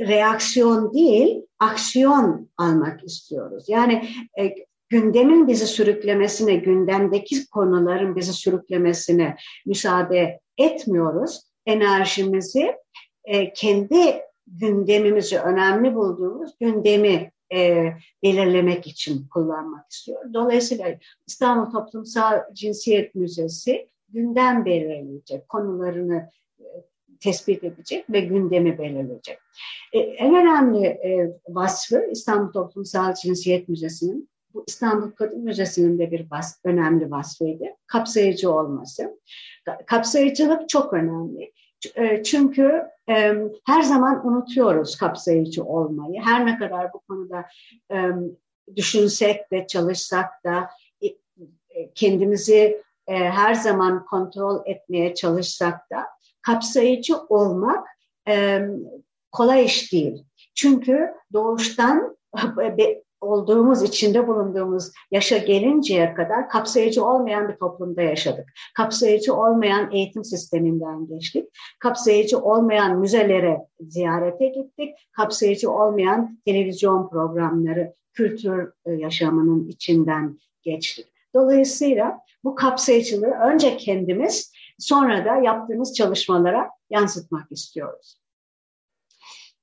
reaksiyon 0.00 0.94
değil, 0.94 1.42
aksiyon 1.58 2.48
almak 2.56 3.04
istiyoruz. 3.04 3.64
Yani 3.68 4.08
e, 4.40 4.54
gündemin 4.88 5.48
bizi 5.48 5.66
sürüklemesine, 5.66 6.54
gündemdeki 6.54 7.46
konuların 7.50 8.16
bizi 8.16 8.32
sürüklemesine 8.32 9.36
müsaade 9.66 10.40
etmiyoruz 10.58 11.53
enerjimizi 11.66 12.76
e, 13.24 13.52
kendi 13.52 14.22
gündemimizi 14.46 15.38
önemli 15.38 15.94
bulduğumuz 15.94 16.58
gündemi 16.60 17.32
e, 17.54 17.92
belirlemek 18.22 18.86
için 18.86 19.28
kullanmak 19.28 19.90
istiyor. 19.90 20.32
Dolayısıyla 20.34 20.98
İstanbul 21.26 21.70
Toplumsal 21.70 22.40
Cinsiyet 22.52 23.14
Müzesi 23.14 23.88
gündem 24.08 24.64
belirleyecek, 24.64 25.48
konularını 25.48 26.30
e, 26.58 26.64
tespit 27.20 27.64
edecek 27.64 28.10
ve 28.10 28.20
gündemi 28.20 28.78
belirleyecek. 28.78 29.38
E, 29.92 29.98
en 29.98 30.34
önemli 30.34 30.86
e, 30.86 31.38
vasfı 31.48 32.06
İstanbul 32.10 32.52
Toplumsal 32.52 33.14
Cinsiyet 33.14 33.68
Müzesi'nin 33.68 34.28
bu 34.54 34.64
İstanbul 34.66 35.10
Kadın 35.10 35.40
Müzesi'nin 35.40 35.98
de 35.98 36.10
bir 36.10 36.30
bas, 36.30 36.60
önemli 36.64 37.10
vasfıydı. 37.10 37.64
Kapsayıcı 37.86 38.52
olması. 38.52 39.20
Kapsayıcılık 39.86 40.68
çok 40.68 40.92
önemli. 40.92 41.52
E, 41.94 42.22
çünkü 42.22 42.82
e, 43.08 43.34
her 43.66 43.82
zaman 43.82 44.26
unutuyoruz 44.26 44.96
kapsayıcı 44.96 45.64
olmayı. 45.64 46.20
Her 46.20 46.46
ne 46.46 46.58
kadar 46.58 46.92
bu 46.92 47.00
konuda 47.00 47.44
e, 47.92 47.96
düşünsek 48.76 49.52
ve 49.52 49.66
çalışsak 49.66 50.44
da 50.44 50.70
kendimizi 51.94 52.82
her 53.06 53.54
zaman 53.54 54.04
kontrol 54.04 54.62
etmeye 54.66 55.14
çalışsak 55.14 55.90
da 55.90 56.06
kapsayıcı 56.42 57.18
olmak 57.18 57.86
kolay 59.32 59.64
iş 59.64 59.92
değil. 59.92 60.24
Çünkü 60.54 61.14
doğuştan 61.32 62.16
olduğumuz, 63.24 63.82
içinde 63.82 64.28
bulunduğumuz 64.28 64.92
yaşa 65.10 65.38
gelinceye 65.38 66.14
kadar 66.14 66.48
kapsayıcı 66.48 67.04
olmayan 67.04 67.48
bir 67.48 67.56
toplumda 67.56 68.02
yaşadık. 68.02 68.52
Kapsayıcı 68.74 69.34
olmayan 69.34 69.92
eğitim 69.92 70.24
sisteminden 70.24 71.06
geçtik. 71.06 71.48
Kapsayıcı 71.78 72.38
olmayan 72.38 72.98
müzelere 72.98 73.66
ziyarete 73.80 74.48
gittik. 74.48 74.94
Kapsayıcı 75.12 75.70
olmayan 75.70 76.38
televizyon 76.44 77.08
programları, 77.08 77.94
kültür 78.12 78.72
e, 78.86 78.92
yaşamının 78.92 79.68
içinden 79.68 80.38
geçtik. 80.62 81.06
Dolayısıyla 81.34 82.18
bu 82.44 82.54
kapsayıcılığı 82.54 83.34
önce 83.52 83.76
kendimiz 83.76 84.52
sonra 84.78 85.24
da 85.24 85.36
yaptığımız 85.36 85.94
çalışmalara 85.94 86.70
yansıtmak 86.90 87.52
istiyoruz. 87.52 88.20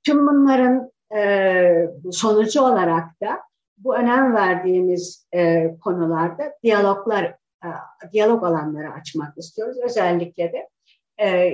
Tüm 0.04 0.28
bunların 0.28 0.92
e, 1.16 1.88
sonucu 2.12 2.62
olarak 2.62 3.22
da 3.22 3.40
bu 3.84 3.96
önem 3.96 4.36
verdiğimiz 4.36 5.28
e, 5.34 5.72
konularda 5.82 6.54
diyaloglar, 6.64 7.24
e, 7.64 7.70
diyalog 8.14 8.44
alanları 8.44 8.94
açmak 8.94 9.38
istiyoruz. 9.38 9.78
Özellikle 9.84 10.54
de 10.54 10.70
e, 11.26 11.52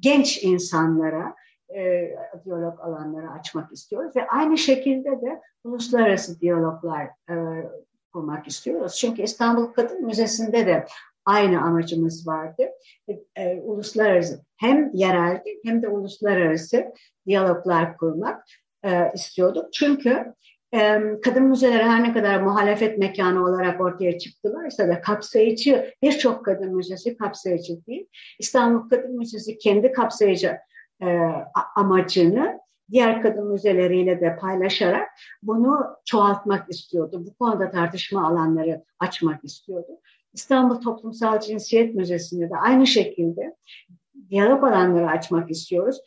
genç 0.00 0.42
insanlara 0.42 1.34
e, 1.76 2.10
diyalog 2.44 2.80
alanları 2.80 3.30
açmak 3.30 3.72
istiyoruz 3.72 4.16
ve 4.16 4.26
aynı 4.26 4.58
şekilde 4.58 5.10
de 5.10 5.40
uluslararası 5.64 6.40
diyaloglar 6.40 7.06
e, 7.30 7.34
kurmak 8.12 8.46
istiyoruz. 8.46 8.96
Çünkü 8.96 9.22
İstanbul 9.22 9.66
Kadın 9.66 10.04
Müzesi'nde 10.04 10.66
de 10.66 10.86
aynı 11.24 11.62
amacımız 11.62 12.26
vardı. 12.26 12.62
E, 13.08 13.42
e, 13.42 13.60
uluslararası 13.60 14.44
hem 14.56 14.90
yerelde 14.94 15.44
hem 15.64 15.82
de 15.82 15.88
uluslararası 15.88 16.92
diyaloglar 17.26 17.96
kurmak 17.96 18.44
e, 18.84 19.12
istiyorduk. 19.14 19.72
Çünkü 19.72 20.34
kadın 21.24 21.42
müzeleri 21.42 21.82
her 21.82 22.02
ne 22.02 22.12
kadar 22.12 22.40
muhalefet 22.40 22.98
mekanı 22.98 23.44
olarak 23.44 23.80
ortaya 23.80 24.18
çıktılarsa 24.18 24.88
da 24.88 25.00
kapsayıcı 25.00 25.94
birçok 26.02 26.44
kadın 26.44 26.76
müzesi 26.76 27.16
kapsayıcı 27.16 27.86
değil. 27.86 28.06
İstanbul 28.38 28.88
Kadın 28.88 29.18
Müzesi 29.18 29.58
kendi 29.58 29.92
kapsayıcı 29.92 30.58
e, 31.02 31.06
amacını 31.76 32.60
diğer 32.90 33.22
kadın 33.22 33.52
müzeleriyle 33.52 34.20
de 34.20 34.36
paylaşarak 34.36 35.08
bunu 35.42 35.86
çoğaltmak 36.04 36.70
istiyordu. 36.70 37.24
Bu 37.26 37.34
konuda 37.34 37.70
tartışma 37.70 38.28
alanları 38.28 38.84
açmak 38.98 39.44
istiyordu. 39.44 40.00
İstanbul 40.32 40.80
Toplumsal 40.80 41.40
Cinsiyet 41.40 41.94
Müzesi'nde 41.94 42.50
de 42.50 42.56
aynı 42.56 42.86
şekilde 42.86 43.56
diyalog 44.30 44.64
alanları 44.64 45.10
açmak 45.10 45.50
istiyoruz 45.50 46.00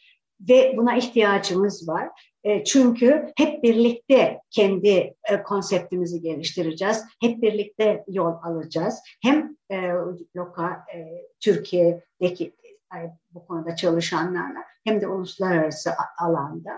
ve 0.49 0.73
buna 0.77 0.95
ihtiyacımız 0.95 1.87
var. 1.87 2.09
E, 2.43 2.63
çünkü 2.63 3.31
hep 3.37 3.63
birlikte 3.63 4.41
kendi 4.49 5.13
e, 5.29 5.43
konseptimizi 5.43 6.21
geliştireceğiz. 6.21 7.03
Hep 7.21 7.41
birlikte 7.41 8.03
yol 8.07 8.33
alacağız. 8.43 8.99
Hem 9.23 9.57
e, 9.71 9.91
lokal 10.35 10.71
Türkiye'deki 11.39 12.53
bu 13.31 13.45
konuda 13.47 13.75
çalışanlarla 13.75 14.59
hem 14.83 15.01
de 15.01 15.07
uluslararası 15.07 15.91
alanda. 16.19 16.71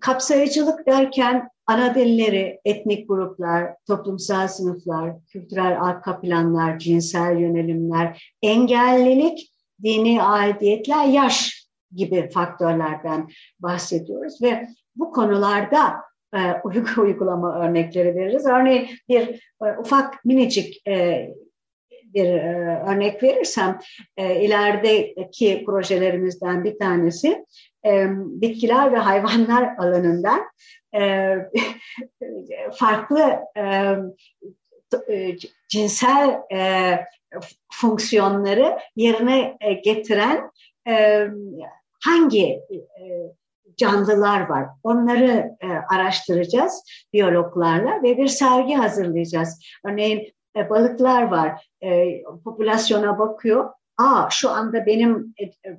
kapsayıcılık 0.00 0.86
derken 0.86 1.48
ana 1.66 1.94
dilleri, 1.94 2.60
etnik 2.64 3.08
gruplar, 3.08 3.74
toplumsal 3.86 4.48
sınıflar, 4.48 5.26
kültürel 5.26 5.82
arka 5.82 6.20
planlar, 6.20 6.78
cinsel 6.78 7.38
yönelimler, 7.38 8.34
engellilik, 8.42 9.52
dini 9.82 10.22
aidiyetler, 10.22 11.04
yaş 11.04 11.55
gibi 11.94 12.30
faktörlerden 12.30 13.28
bahsediyoruz 13.60 14.42
ve 14.42 14.68
bu 14.96 15.12
konularda 15.12 15.96
e, 16.34 16.38
uygulama 17.00 17.64
örnekleri 17.64 18.14
veririz. 18.14 18.46
Örneğin 18.46 18.88
bir 19.08 19.28
e, 19.66 19.78
ufak 19.78 20.24
minicik 20.24 20.86
e, 20.88 21.28
bir 21.90 22.26
e, 22.26 22.82
örnek 22.88 23.22
verirsem 23.22 23.78
ilerideki 24.18 25.64
projelerimizden 25.66 26.64
bir 26.64 26.78
tanesi 26.78 27.44
bitkiler 28.14 28.92
ve 28.92 28.96
hayvanlar 28.96 29.76
alanından 29.78 30.40
farklı 32.72 33.40
cinsel 35.68 36.40
fonksiyonları 37.72 38.78
yerine 38.96 39.58
getiren 39.84 40.50
hangi 42.04 42.60
canlılar 43.76 44.48
var 44.48 44.66
onları 44.82 45.56
araştıracağız 45.90 46.82
biyologlarla 47.12 48.02
ve 48.02 48.16
bir 48.16 48.28
sergi 48.28 48.74
hazırlayacağız. 48.74 49.60
Örneğin 49.84 50.32
e, 50.56 50.70
balıklar 50.70 51.22
var 51.22 51.68
popülasyona 52.44 53.18
bakıyor. 53.18 53.70
Aa 53.98 54.30
şu 54.30 54.50
anda 54.50 54.86
benim 54.86 55.34
e, 55.38 55.44
e 55.44 55.78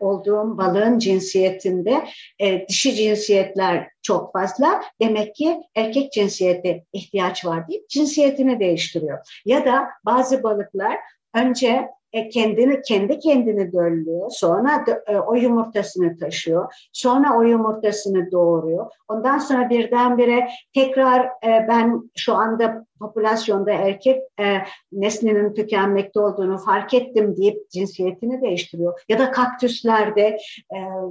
olduğum 0.00 0.58
balığın 0.58 0.98
cinsiyetinde 0.98 2.06
e, 2.38 2.68
dişi 2.68 2.94
cinsiyetler 2.94 3.88
çok 4.02 4.32
fazla. 4.32 4.82
Demek 5.00 5.34
ki 5.34 5.60
erkek 5.74 6.12
cinsiyete 6.12 6.84
ihtiyaç 6.92 7.44
var 7.44 7.68
deyip 7.68 7.88
cinsiyetini 7.88 8.60
değiştiriyor. 8.60 9.18
Ya 9.44 9.66
da 9.66 9.88
bazı 10.04 10.42
balıklar 10.42 10.96
önce 11.34 11.88
e, 12.16 12.28
kendini 12.28 12.82
kendi 12.82 13.18
kendini 13.18 13.72
döllüyor. 13.72 14.30
Sonra 14.30 14.84
e, 15.06 15.16
o 15.16 15.34
yumurtasını 15.34 16.18
taşıyor. 16.18 16.88
Sonra 16.92 17.38
o 17.38 17.42
yumurtasını 17.42 18.32
doğuruyor. 18.32 18.90
Ondan 19.08 19.38
sonra 19.38 19.70
birdenbire 19.70 20.48
tekrar 20.74 21.24
e, 21.24 21.66
ben 21.68 22.10
şu 22.16 22.34
anda 22.34 22.86
popülasyonda 23.00 23.72
erkek 23.72 24.22
neslinin 24.92 25.54
tükenmekte 25.54 26.20
olduğunu 26.20 26.58
fark 26.58 26.94
ettim 26.94 27.36
deyip 27.36 27.70
cinsiyetini 27.70 28.42
değiştiriyor. 28.42 29.00
Ya 29.08 29.18
da 29.18 29.30
kaktüslerde 29.30 30.38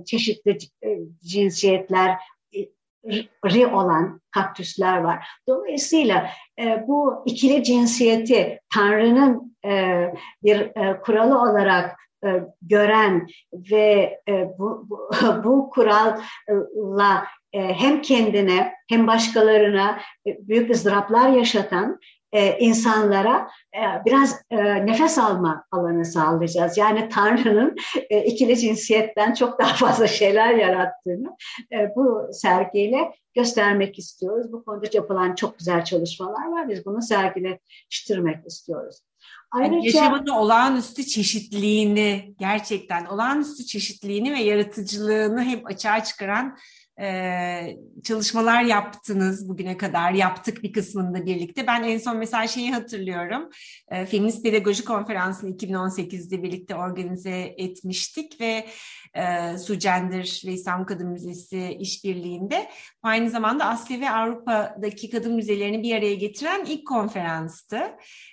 çeşitli 0.05 0.57
cinsiyetler 1.23 2.17
ri 3.45 3.67
olan 3.67 4.21
kaktüsler 4.31 4.97
var. 4.97 5.27
Dolayısıyla 5.47 6.27
e, 6.59 6.87
bu 6.87 7.23
ikili 7.25 7.63
cinsiyeti 7.63 8.59
Tanrı'nın 8.73 9.54
bir 10.43 10.59
e, 10.59 11.01
kuralı 11.01 11.41
olarak 11.41 11.95
e, 12.25 12.43
gören 12.61 13.27
ve 13.53 14.19
e, 14.29 14.49
bu, 14.59 14.85
bu, 14.89 15.09
bu 15.43 15.69
kuralla 15.69 17.25
e, 17.53 17.73
hem 17.73 18.01
kendine 18.01 18.73
hem 18.89 19.07
başkalarına 19.07 19.99
e, 20.27 20.47
büyük 20.47 20.69
ızdıraplar 20.69 21.29
yaşatan 21.29 21.99
e, 22.35 22.57
insanlara 22.59 23.49
e, 23.75 24.05
biraz 24.05 24.41
e, 24.51 24.85
nefes 24.85 25.17
alma 25.17 25.65
alanı 25.71 26.05
sağlayacağız. 26.05 26.77
Yani 26.77 27.09
Tanrı'nın 27.09 27.75
e, 28.09 28.23
ikili 28.23 28.57
cinsiyetten 28.57 29.33
çok 29.33 29.59
daha 29.59 29.73
fazla 29.73 30.07
şeyler 30.07 30.55
yarattığını 30.55 31.35
e, 31.71 31.95
bu 31.95 32.27
sergiyle 32.31 33.11
göstermek 33.33 33.99
istiyoruz. 33.99 34.53
Bu 34.53 34.65
konuda 34.65 34.87
yapılan 34.93 35.35
çok 35.35 35.59
güzel 35.59 35.83
çalışmalar 35.83 36.51
var. 36.51 36.69
Biz 36.69 36.85
bunu 36.85 37.01
sergileştirmek 37.01 38.45
istiyoruz. 38.45 39.01
Ayrıca, 39.55 39.75
yani 39.75 39.85
yaşamında 39.85 40.39
olağanüstü 40.39 41.05
çeşitliliğini 41.05 42.35
gerçekten 42.39 43.05
olağanüstü 43.05 43.65
çeşitliliğini 43.65 44.33
ve 44.33 44.39
yaratıcılığını 44.39 45.43
hep 45.43 45.67
açığa 45.67 46.03
çıkaran 46.03 46.57
e, 47.01 47.77
çalışmalar 48.03 48.63
yaptınız 48.63 49.49
bugüne 49.49 49.77
kadar. 49.77 50.11
Yaptık 50.11 50.63
bir 50.63 50.73
kısmında 50.73 51.25
birlikte. 51.25 51.67
Ben 51.67 51.83
en 51.83 51.97
son 51.97 52.17
mesela 52.17 52.47
şeyi 52.47 52.71
hatırlıyorum. 52.71 53.49
E, 53.91 54.05
Feminist 54.05 54.43
Pedagoji 54.43 54.85
Konferansı'nı 54.85 55.51
2018'de 55.51 56.43
birlikte 56.43 56.75
organize 56.75 57.55
etmiştik 57.57 58.41
ve 58.41 58.65
e, 59.15 59.57
Sucender 59.57 60.41
ve 60.45 60.51
İstanbul 60.51 60.85
Kadın 60.85 61.07
Müzesi 61.07 61.77
işbirliğinde 61.79 62.69
aynı 63.03 63.29
zamanda 63.29 63.65
Asya 63.65 63.99
ve 63.99 64.09
Avrupa'daki 64.09 65.09
kadın 65.09 65.35
müzelerini 65.35 65.83
bir 65.83 65.95
araya 65.95 66.15
getiren 66.15 66.65
ilk 66.65 66.87
konferanstı. 66.87 67.81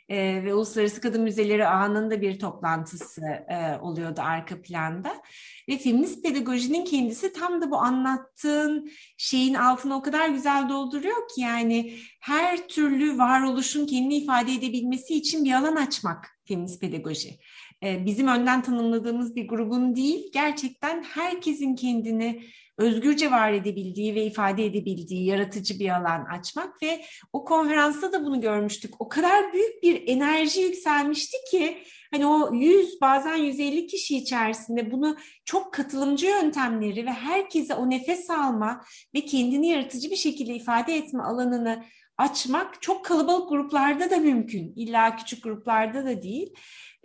E, 0.08 0.44
ve 0.44 0.54
Uluslararası 0.54 1.00
Kadın 1.00 1.22
Müzeleri 1.22 1.68
Ağı'nın 1.68 2.10
bir 2.20 2.38
toplantısı 2.38 3.22
e, 3.48 3.78
oluyordu 3.80 4.20
arka 4.24 4.62
planda. 4.62 5.22
Ve 5.68 5.78
feminist 5.78 6.24
pedagojinin 6.24 6.84
kendisi 6.84 7.32
tam 7.32 7.62
da 7.62 7.70
bu 7.70 7.76
anlattığın 7.76 8.90
şeyin 9.16 9.54
altına 9.54 9.96
o 9.96 10.02
kadar 10.02 10.28
güzel 10.28 10.68
dolduruyor 10.68 11.28
ki 11.34 11.40
yani 11.40 11.98
her 12.20 12.68
türlü 12.68 13.18
varoluşun 13.18 13.86
kendini 13.86 14.16
ifade 14.16 14.52
edebilmesi 14.52 15.14
için 15.14 15.44
bir 15.44 15.52
alan 15.52 15.76
açmak 15.76 16.28
feminist 16.44 16.80
pedagoji. 16.80 17.38
Ee, 17.82 18.06
bizim 18.06 18.28
önden 18.28 18.62
tanımladığımız 18.62 19.36
bir 19.36 19.48
grubun 19.48 19.96
değil, 19.96 20.30
gerçekten 20.32 21.02
herkesin 21.02 21.74
kendini 21.74 22.42
özgürce 22.78 23.30
var 23.30 23.52
edebildiği 23.52 24.14
ve 24.14 24.24
ifade 24.24 24.64
edebildiği 24.64 25.26
yaratıcı 25.26 25.78
bir 25.78 25.88
alan 25.88 26.24
açmak 26.24 26.82
ve 26.82 27.04
o 27.32 27.44
konferansta 27.44 28.12
da 28.12 28.24
bunu 28.24 28.40
görmüştük. 28.40 28.94
O 28.98 29.08
kadar 29.08 29.52
büyük 29.52 29.82
bir 29.82 30.02
enerji 30.06 30.60
yükselmişti 30.60 31.36
ki 31.50 31.78
hani 32.12 32.26
o 32.26 32.54
100 32.54 33.00
bazen 33.00 33.36
150 33.36 33.86
kişi 33.86 34.16
içerisinde 34.16 34.92
bunu 34.92 35.16
çok 35.44 35.74
katılımcı 35.74 36.26
yöntemleri 36.26 37.06
ve 37.06 37.10
herkese 37.10 37.74
o 37.74 37.90
nefes 37.90 38.30
alma 38.30 38.84
ve 39.14 39.20
kendini 39.20 39.68
yaratıcı 39.68 40.10
bir 40.10 40.16
şekilde 40.16 40.54
ifade 40.54 40.96
etme 40.96 41.22
alanını 41.22 41.84
açmak 42.18 42.82
çok 42.82 43.04
kalabalık 43.04 43.48
gruplarda 43.48 44.10
da 44.10 44.16
mümkün. 44.16 44.72
İlla 44.76 45.16
küçük 45.16 45.44
gruplarda 45.44 46.04
da 46.04 46.22
değil. 46.22 46.54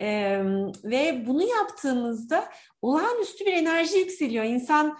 Ee, 0.00 0.40
ve 0.84 1.24
bunu 1.26 1.42
yaptığımızda 1.42 2.48
olağanüstü 2.82 3.46
bir 3.46 3.52
enerji 3.52 3.98
yükseliyor. 3.98 4.44
İnsan 4.44 4.98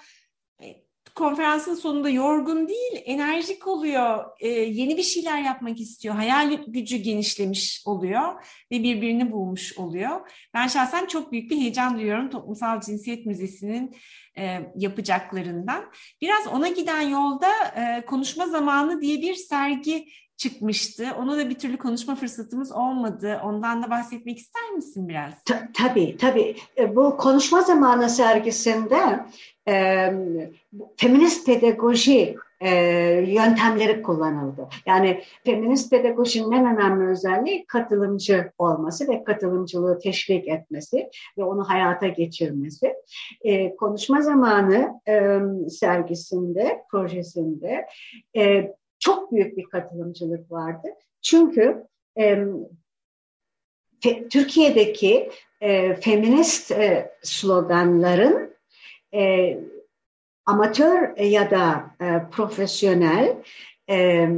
konferansın 1.18 1.74
sonunda 1.74 2.10
yorgun 2.10 2.68
değil, 2.68 3.02
enerjik 3.04 3.66
oluyor, 3.66 4.24
e, 4.40 4.48
yeni 4.48 4.96
bir 4.96 5.02
şeyler 5.02 5.42
yapmak 5.42 5.80
istiyor, 5.80 6.14
hayal 6.14 6.52
gücü 6.66 6.96
genişlemiş 6.96 7.82
oluyor 7.86 8.44
ve 8.72 8.82
birbirini 8.82 9.32
bulmuş 9.32 9.78
oluyor. 9.78 10.30
Ben 10.54 10.66
şahsen 10.66 11.06
çok 11.06 11.32
büyük 11.32 11.50
bir 11.50 11.56
heyecan 11.56 11.98
duyuyorum 11.98 12.30
Toplumsal 12.30 12.80
Cinsiyet 12.80 13.26
Müzesi'nin 13.26 13.96
e, 14.38 14.60
yapacaklarından. 14.76 15.84
Biraz 16.20 16.46
ona 16.46 16.68
giden 16.68 17.00
yolda 17.00 17.50
e, 17.76 18.04
konuşma 18.06 18.46
zamanı 18.46 19.00
diye 19.00 19.22
bir 19.22 19.34
sergi 19.34 20.08
çıkmıştı. 20.38 21.06
Onu 21.18 21.36
da 21.38 21.50
bir 21.50 21.58
türlü 21.58 21.76
konuşma 21.76 22.14
fırsatımız 22.14 22.72
olmadı. 22.72 23.40
Ondan 23.44 23.82
da 23.82 23.90
bahsetmek 23.90 24.38
ister 24.38 24.70
misin 24.70 25.08
biraz? 25.08 25.44
Ta, 25.44 25.68
tabii, 25.74 26.16
tabii. 26.16 26.56
E, 26.78 26.96
bu 26.96 27.16
konuşma 27.16 27.62
zamanı 27.62 28.10
sergisinde 28.10 29.26
e, 29.68 30.12
feminist 30.96 31.46
pedagoji 31.46 32.36
e, 32.60 32.70
yöntemleri 33.28 34.02
kullanıldı. 34.02 34.68
Yani 34.86 35.22
feminist 35.44 35.90
pedagojinin 35.90 36.52
en 36.52 36.76
önemli 36.76 37.10
özelliği 37.10 37.66
katılımcı 37.66 38.52
olması 38.58 39.08
ve 39.08 39.24
katılımcılığı 39.24 39.98
teşvik 39.98 40.48
etmesi 40.48 41.10
ve 41.38 41.44
onu 41.44 41.68
hayata 41.68 42.08
geçirmesi. 42.08 42.94
E, 43.40 43.76
konuşma 43.76 44.22
zamanı 44.22 45.00
e, 45.08 45.38
sergisinde, 45.70 46.84
projesinde 46.90 47.86
e, 48.36 48.72
çok 48.98 49.32
büyük 49.32 49.56
bir 49.56 49.64
katılımcılık 49.64 50.52
vardı. 50.52 50.88
Çünkü 51.22 51.86
e, 52.18 52.44
fe, 54.02 54.28
Türkiye'deki 54.28 55.30
e, 55.60 55.94
feminist 55.94 56.70
e, 56.70 57.10
sloganların 57.22 58.50
e, 59.14 59.58
amatör 60.46 61.16
ya 61.16 61.50
da 61.50 61.90
e, 62.00 62.30
profesyonel 62.30 63.36
e, 63.90 64.28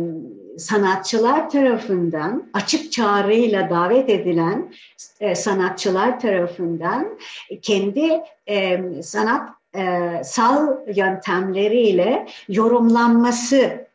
sanatçılar 0.59 1.51
tarafından 1.51 2.51
açık 2.55 2.93
çağrıyla 2.93 3.71
davet 3.71 4.11
edilen 4.11 4.73
e, 5.21 5.35
sanatçılar 5.35 6.21
tarafından 6.21 7.19
kendi 7.63 8.21
e, 8.47 8.81
sanat 9.03 9.51
e, 9.77 10.11
sal 10.25 10.77
yöntemleriyle 10.97 12.27
yorumlanması 12.49 13.90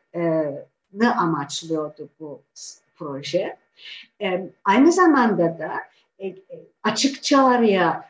amaçlıyordu 1.06 2.08
bu 2.20 2.40
proje. 2.96 3.56
E, 4.20 4.50
aynı 4.64 4.92
zamanda 4.92 5.58
da 5.58 5.72
e, 6.24 6.34
açık 6.82 7.22
çağrıya 7.22 8.08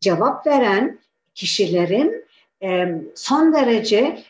cevap 0.00 0.46
veren 0.46 0.98
kişilerin 1.34 2.24
son 3.14 3.52
derece 3.52 4.22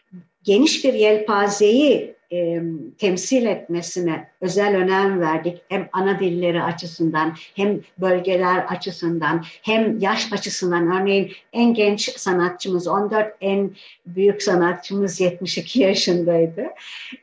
geniş 0.43 0.85
bir 0.85 0.95
yelpazeyi 0.95 2.14
e, 2.35 2.63
temsil 2.99 3.47
etmesine 3.47 4.29
özel 4.41 4.77
önem 4.77 5.21
verdik. 5.21 5.63
Hem 5.69 5.89
ana 5.93 6.21
dilleri 6.21 6.63
açısından 6.63 7.35
hem 7.57 7.81
bölgeler 7.99 8.59
açısından 8.59 9.45
hem 9.63 9.99
yaş 9.99 10.33
açısından. 10.33 11.01
Örneğin 11.01 11.33
en 11.53 11.75
genç 11.75 12.19
sanatçımız 12.19 12.89
14, 12.89 13.37
en 13.41 13.71
büyük 14.07 14.43
sanatçımız 14.43 15.21
72 15.21 15.81
yaşındaydı. 15.81 16.67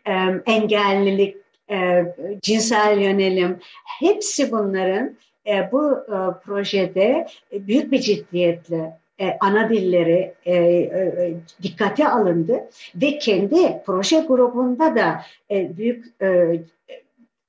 E, 0.07 0.13
engellilik, 0.45 1.37
e, 1.69 2.05
cinsel 2.41 2.99
yönelim 2.99 3.59
hepsi 3.99 4.51
bunların 4.51 5.15
e, 5.47 5.71
bu 5.71 5.93
e, 5.93 6.17
projede 6.45 7.27
büyük 7.51 7.91
bir 7.91 7.99
ciddiyetle 7.99 9.00
e, 9.21 9.37
ana 9.39 9.69
dilleri 9.69 10.33
e, 10.45 10.55
e, 10.55 11.33
dikkate 11.63 12.07
alındı 12.07 12.69
ve 12.95 13.17
kendi 13.17 13.81
proje 13.85 14.19
grubunda 14.19 14.95
da 14.95 15.21
e, 15.51 15.77
büyük 15.77 16.05
e, 16.21 16.59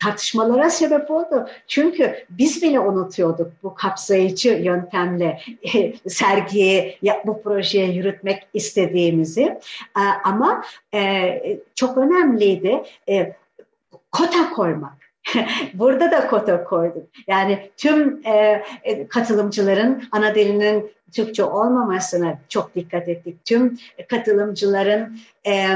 tartışmalara 0.03 0.71
sebep 0.71 1.11
oldu. 1.11 1.49
Çünkü 1.67 2.15
biz 2.31 2.63
bile 2.63 2.81
unutuyorduk 2.81 3.53
bu 3.63 3.75
kapsayıcı 3.75 4.49
yöntemle 4.49 5.41
e, 5.75 5.93
sergiye, 6.09 6.99
ya, 7.03 7.23
bu 7.27 7.43
projeye 7.43 7.93
yürütmek 7.93 8.49
istediğimizi. 8.55 9.43
E, 9.97 10.03
ama 10.25 10.65
e, 10.95 11.59
çok 11.75 11.99
önemliydi 11.99 12.83
e, 13.09 13.33
kota 14.13 14.51
koymak. 14.51 15.03
Burada 15.75 16.11
da 16.11 16.27
kota 16.27 16.65
koyduk. 16.65 17.09
Yani 17.27 17.71
tüm 17.77 18.27
e, 18.27 18.63
e, 18.83 19.09
katılımcıların 19.09 20.03
ana 20.13 20.35
dilinin 20.35 20.91
Türkçe 21.13 21.45
olmamasına 21.45 22.39
çok 22.49 22.75
dikkat 22.75 23.09
ettik. 23.09 23.45
Tüm 23.45 23.79
katılımcıların 24.09 25.19
e, 25.47 25.69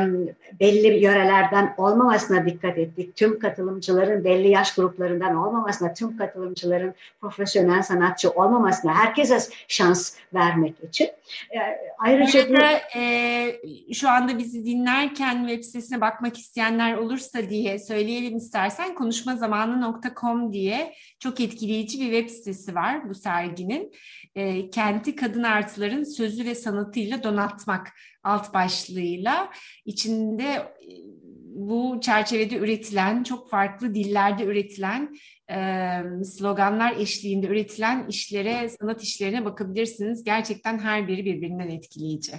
belli 0.61 1.05
yörelerden 1.05 1.74
olmamasına 1.76 2.47
dikkat 2.47 2.78
ettik. 2.78 3.16
Tüm 3.16 3.39
katılımcıların 3.39 4.24
belli 4.24 4.49
yaş 4.49 4.74
gruplarından 4.74 5.37
olmamasına, 5.37 5.95
tüm 5.95 6.16
katılımcıların 6.16 6.95
profesyonel 7.20 7.82
sanatçı 7.82 8.30
olmamasına, 8.30 8.95
herkese 8.95 9.39
şans 9.68 10.14
vermek 10.34 10.74
için. 10.89 11.09
E, 11.51 11.59
ayrıca 11.99 12.49
bu... 12.49 12.99
e, 12.99 13.95
şu 13.95 14.11
anda 14.11 14.39
bizi 14.39 14.64
dinlerken 14.64 15.47
web 15.49 15.62
sitesine 15.62 16.01
bakmak 16.01 16.39
isteyenler 16.39 16.97
olursa 16.97 17.51
diye 17.51 17.78
söyleyelim 17.78 18.37
istersen 18.37 18.95
konuşmazamanı.com 18.95 20.53
diye 20.53 20.95
çok 21.18 21.41
etkileyici 21.41 22.01
bir 22.01 22.12
web 22.12 22.28
sitesi 22.28 22.74
var 22.74 23.09
bu 23.09 23.14
serginin. 23.14 23.93
E, 24.34 24.70
kenti 24.70 25.16
kadın 25.27 25.43
artıların 25.43 26.05
sözü 26.05 26.45
ve 26.45 26.55
sanatıyla 26.55 27.22
donatmak 27.22 27.93
alt 28.22 28.55
başlığıyla 28.55 29.51
içinde 29.85 30.45
e, 30.45 30.66
bu 31.45 31.99
çerçevede 32.01 32.57
üretilen, 32.57 33.22
çok 33.22 33.51
farklı 33.51 33.95
dillerde 33.95 34.45
üretilen 34.45 35.16
e, 35.51 35.57
sloganlar 36.24 36.97
eşliğinde 36.97 37.47
üretilen 37.47 38.07
işlere, 38.09 38.68
sanat 38.68 39.03
işlerine 39.03 39.45
bakabilirsiniz. 39.45 40.24
Gerçekten 40.24 40.79
her 40.79 41.09
biri 41.09 41.24
birbirinden 41.24 41.68
etkileyici. 41.68 42.33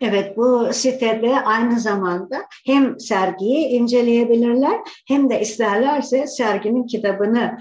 Evet 0.00 0.36
bu 0.36 0.68
sitede 0.72 1.40
aynı 1.40 1.80
zamanda 1.80 2.42
hem 2.66 3.00
sergiyi 3.00 3.66
inceleyebilirler 3.66 4.80
hem 5.08 5.30
de 5.30 5.40
isterlerse 5.40 6.26
serginin 6.26 6.86
kitabını 6.86 7.58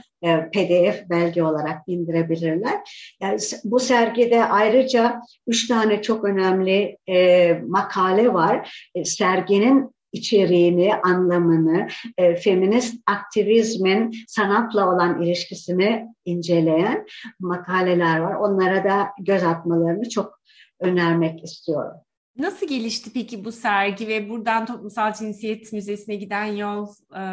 PDF 0.53 1.09
belge 1.09 1.43
olarak 1.43 1.82
indirebilirler. 1.88 2.80
Yani 3.21 3.39
bu 3.63 3.80
sergide 3.80 4.45
ayrıca 4.45 5.21
üç 5.47 5.67
tane 5.67 6.01
çok 6.01 6.23
önemli 6.23 6.97
e, 7.07 7.53
makale 7.67 8.34
var. 8.34 8.88
E, 8.95 9.05
serginin 9.05 9.95
içeriğini, 10.15 10.95
anlamını, 10.95 11.88
e, 12.17 12.36
feminist 12.36 13.01
aktivizmin 13.07 14.15
sanatla 14.28 14.93
olan 14.93 15.21
ilişkisini 15.21 16.07
inceleyen 16.26 17.05
makaleler 17.39 18.19
var. 18.19 18.36
Onlara 18.36 18.84
da 18.84 19.09
göz 19.19 19.43
atmalarını 19.43 20.09
çok 20.09 20.39
önermek 20.80 21.43
istiyorum. 21.43 21.97
Nasıl 22.38 22.67
gelişti 22.67 23.09
peki 23.13 23.45
bu 23.45 23.51
sergi 23.51 24.07
ve 24.07 24.30
buradan 24.30 24.65
Toplumsal 24.65 25.13
Cinsiyet 25.13 25.73
Müzesi'ne 25.73 26.15
giden 26.15 26.45
yol 26.45 26.88
e, 27.15 27.23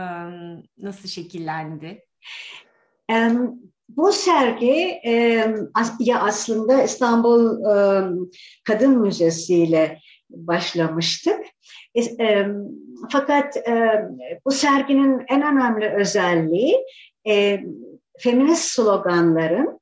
nasıl 0.79 1.09
şekillendi? 1.09 2.05
Bu 3.89 4.13
sergi 4.13 5.01
ya 6.01 6.21
aslında 6.21 6.83
İstanbul 6.83 7.63
Kadın 8.65 8.99
Müzesi 8.99 9.55
ile 9.55 9.99
başlamıştık. 10.31 11.41
Fakat 13.11 13.57
bu 14.45 14.51
serginin 14.51 15.25
en 15.29 15.43
önemli 15.43 15.89
özelliği 15.89 16.77
feminist 18.19 18.65
sloganların 18.65 19.81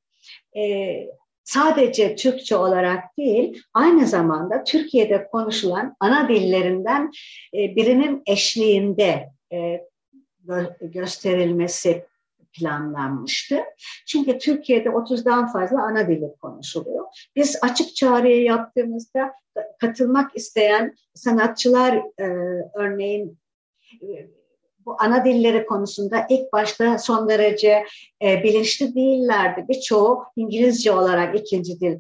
sadece 1.51 2.17
Türkçe 2.17 2.57
olarak 2.57 3.17
değil, 3.19 3.63
aynı 3.75 4.07
zamanda 4.07 4.65
Türkiye'de 4.65 5.29
konuşulan 5.33 5.97
ana 6.01 6.29
dillerinden 6.29 7.11
e, 7.55 7.77
birinin 7.77 8.23
eşliğinde 8.27 9.29
e, 9.53 9.81
gösterilmesi 10.81 12.05
planlanmıştı. 12.53 13.61
Çünkü 14.07 14.39
Türkiye'de 14.39 14.89
30'dan 14.89 15.53
fazla 15.53 15.83
ana 15.83 16.09
dili 16.09 16.35
konuşuluyor. 16.41 17.05
Biz 17.37 17.59
açık 17.63 17.97
çağrıyı 17.97 18.43
yaptığımızda 18.43 19.33
katılmak 19.81 20.37
isteyen 20.37 20.95
sanatçılar 21.15 21.97
e, 22.19 22.27
örneğin 22.75 23.39
bu 24.87 24.97
ana 24.99 25.25
dilleri 25.25 25.67
konusunda 25.67 26.27
ilk 26.29 26.53
başta 26.53 26.99
son 26.99 27.29
derece 27.29 27.85
e, 28.23 28.43
bilinçli 28.43 28.95
değillerdi. 28.95 29.65
Birçoğu 29.69 30.25
İngilizce 30.37 30.93
olarak 30.93 31.41
ikinci 31.41 31.81
dil 31.81 31.99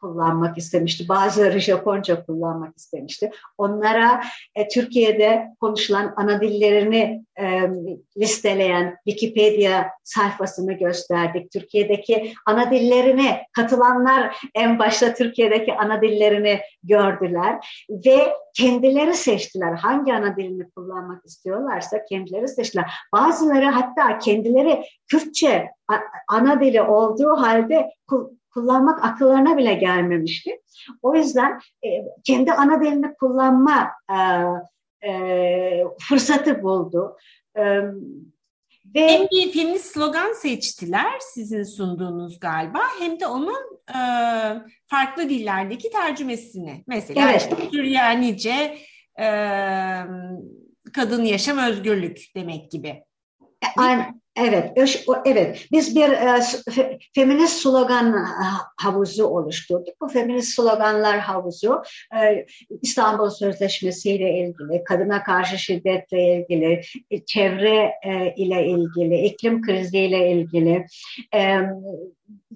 kullanmak 0.00 0.58
istemişti. 0.58 1.08
Bazıları 1.08 1.60
Japonca 1.60 2.26
kullanmak 2.26 2.76
istemişti. 2.76 3.30
Onlara 3.58 4.22
e, 4.54 4.68
Türkiye'de 4.68 5.54
konuşulan 5.60 6.14
ana 6.16 6.40
dillerini 6.40 7.24
e, 7.40 7.70
listeleyen 8.18 8.96
Wikipedia 9.04 9.84
sayfasını 10.02 10.72
gösterdik. 10.72 11.50
Türkiye'deki 11.50 12.34
ana 12.46 12.70
dillerini 12.70 13.38
katılanlar 13.52 14.36
en 14.54 14.78
başta 14.78 15.14
Türkiye'deki 15.14 15.74
ana 15.74 16.02
dillerini 16.02 16.60
gördüler 16.82 17.84
ve 17.90 18.32
kendileri 18.54 19.14
seçtiler. 19.14 19.72
Hangi 19.72 20.14
ana 20.14 20.36
dilini 20.36 20.70
kullanmak 20.70 21.26
istiyorlarsa 21.26 22.04
kendileri 22.04 22.48
seçtiler. 22.48 22.92
Bazıları 23.12 23.66
hatta 23.66 24.18
kendileri 24.18 24.84
Kürtçe 25.08 25.70
ana 26.28 26.60
dili 26.60 26.82
olduğu 26.82 27.30
halde 27.30 27.90
kullanmak 28.54 29.04
akıllarına 29.04 29.56
bile 29.56 29.74
gelmemişti. 29.74 30.60
O 31.02 31.14
yüzden 31.14 31.60
e, 31.84 31.88
kendi 32.24 32.52
ana 32.52 32.80
dilini 32.80 33.14
kullanma 33.14 33.90
e, 34.10 34.16
e, 35.06 35.84
fırsatı 35.98 36.62
buldu. 36.62 37.16
E, 37.56 37.62
ve 38.94 39.08
hem 39.08 39.26
bir 39.32 39.52
feminist 39.52 39.94
slogan 39.94 40.32
seçtiler 40.32 41.12
sizin 41.20 41.62
sunduğunuz 41.62 42.40
galiba 42.40 42.80
hem 43.00 43.20
de 43.20 43.26
onun 43.26 43.80
e, 43.88 44.00
farklı 44.86 45.28
dillerdeki 45.28 45.90
tercümesini. 45.90 46.84
Mesela 46.86 47.30
evet. 47.30 47.40
işte 47.40 47.70
Süryanice 47.70 48.78
e, 49.20 49.26
kadın 50.92 51.24
yaşam 51.24 51.58
özgürlük 51.58 52.22
demek 52.36 52.70
gibi. 52.70 53.04
Aynen, 53.76 54.21
Evet, 54.36 54.72
evet. 55.24 55.66
Biz 55.72 55.96
bir 55.96 56.10
e, 56.10 56.40
feminist 57.14 57.62
slogan 57.62 58.14
e, 58.14 58.26
havuzu 58.76 59.24
oluşturduk. 59.24 60.00
Bu 60.00 60.08
feminist 60.08 60.54
sloganlar 60.54 61.18
havuzu 61.18 61.82
e, 62.22 62.46
İstanbul 62.82 63.30
Sözleşmesi 63.30 64.10
ile 64.10 64.38
ilgili, 64.38 64.84
kadına 64.84 65.22
karşı 65.22 65.58
şiddetle 65.58 66.36
ilgili, 66.36 66.80
e, 67.10 67.24
çevre 67.24 67.92
e, 68.04 68.34
ile 68.36 68.66
ilgili, 68.66 69.20
iklim 69.24 69.62
kriziyle 69.62 70.30
ilgili 70.30 70.86
e, 71.34 71.60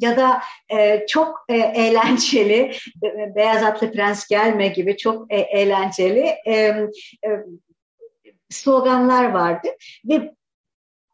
ya 0.01 0.17
da 0.17 0.41
e, 0.79 1.07
çok 1.07 1.45
e, 1.49 1.55
eğlenceli, 1.57 2.73
Beyaz 3.37 3.63
Atlı 3.63 3.93
Prens 3.93 4.29
gelme 4.29 4.69
gibi 4.69 4.97
çok 4.97 5.33
e, 5.33 5.37
eğlenceli 5.37 6.35
e, 6.47 6.53
e, 6.53 6.89
sloganlar 8.51 9.33
vardı 9.33 9.69
ve 10.05 10.37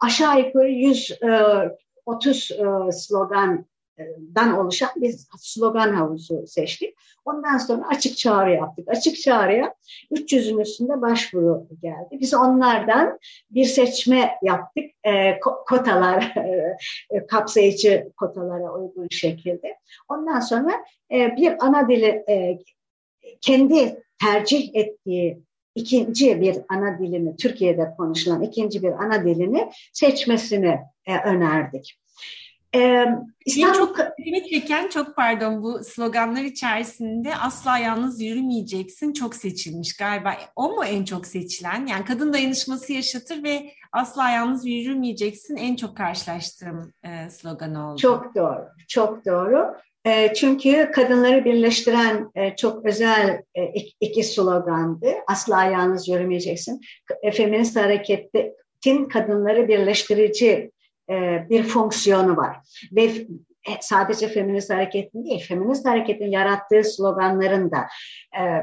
aşağı 0.03 0.41
yukarı 0.41 0.71
130 0.71 2.51
e, 2.51 2.55
e, 2.55 2.93
slogandan 2.93 4.59
oluşan 4.59 4.91
bir 4.97 5.15
slogan 5.39 5.95
havuzu 5.95 6.47
seçtik. 6.47 6.95
Ondan 7.25 7.59
sonra 7.59 7.89
açık 7.89 8.17
çağrı 8.17 8.53
yaptık. 8.53 8.89
Açık 8.89 9.17
çağrıya 9.17 9.75
300'ün 10.11 10.59
üstünde 10.59 11.01
başvuru 11.01 11.67
geldi. 11.83 12.19
Biz 12.21 12.35
onlardan 12.35 13.19
bir 13.51 13.65
seçme 13.65 14.39
yaptık. 14.43 14.85
E, 15.05 15.41
kotalar, 15.41 16.35
kapsayıcı 17.29 18.09
kotalara 18.17 18.73
uygun 18.73 19.09
şekilde. 19.11 19.79
Ondan 20.09 20.41
sonra 20.41 20.85
bir 21.11 21.65
ana 21.65 21.89
dili 21.89 22.25
kendi 23.41 24.03
tercih 24.21 24.71
ettiği 24.75 25.43
ikinci 25.75 26.41
bir 26.41 26.57
ana 26.69 26.99
dilini, 26.99 27.37
Türkiye'de 27.37 27.95
konuşulan 27.97 28.43
ikinci 28.43 28.83
bir 28.83 28.93
ana 28.93 29.25
dilini 29.25 29.71
seçmesini 29.93 30.79
e, 31.07 31.19
önerdik. 31.19 31.99
Ee, 32.75 33.07
İstanbul... 33.47 33.79
çok 33.79 33.99
dikkatimi 33.99 34.51
çeken 34.51 34.89
çok 34.89 35.17
pardon 35.17 35.63
bu 35.63 35.85
sloganlar 35.85 36.43
içerisinde 36.43 37.37
asla 37.37 37.79
yalnız 37.79 38.21
yürümeyeceksin 38.21 39.13
çok 39.13 39.35
seçilmiş 39.35 39.97
galiba. 39.97 40.35
O 40.57 40.69
mu 40.69 40.85
en 40.85 41.05
çok 41.05 41.27
seçilen? 41.27 41.87
Yani 41.87 42.05
kadın 42.05 42.33
dayanışması 42.33 42.93
yaşatır 42.93 43.43
ve 43.43 43.73
asla 43.93 44.31
yalnız 44.31 44.67
yürümeyeceksin 44.67 45.57
en 45.57 45.77
çok 45.77 45.97
karşılaştığım 45.97 46.93
e, 47.05 47.31
slogan 47.31 47.75
oldu. 47.75 47.99
Çok 47.99 48.35
doğru, 48.35 48.69
çok 48.89 49.27
doğru. 49.27 49.75
E, 50.07 50.35
çünkü 50.35 50.91
kadınları 50.95 51.45
birleştiren 51.45 52.31
e, 52.35 52.57
çok 52.57 52.85
özel 52.85 53.43
e, 53.55 53.65
iki 54.01 54.23
slogandı. 54.23 55.07
Asla 55.27 55.65
yalnız 55.65 56.09
yürümeyeceksin. 56.09 56.81
Feminist 57.33 57.77
hareketin 57.77 59.05
kadınları 59.05 59.69
birleştirici 59.69 60.71
bir 61.51 61.63
fonksiyonu 61.63 62.37
var. 62.37 62.57
Ve 62.93 63.11
sadece 63.81 64.29
feminist 64.29 64.71
hareketin 64.71 65.25
değil, 65.25 65.47
feminist 65.49 65.87
hareketin 65.87 66.31
yarattığı 66.31 66.85
sloganların 66.85 67.71
da 67.71 67.87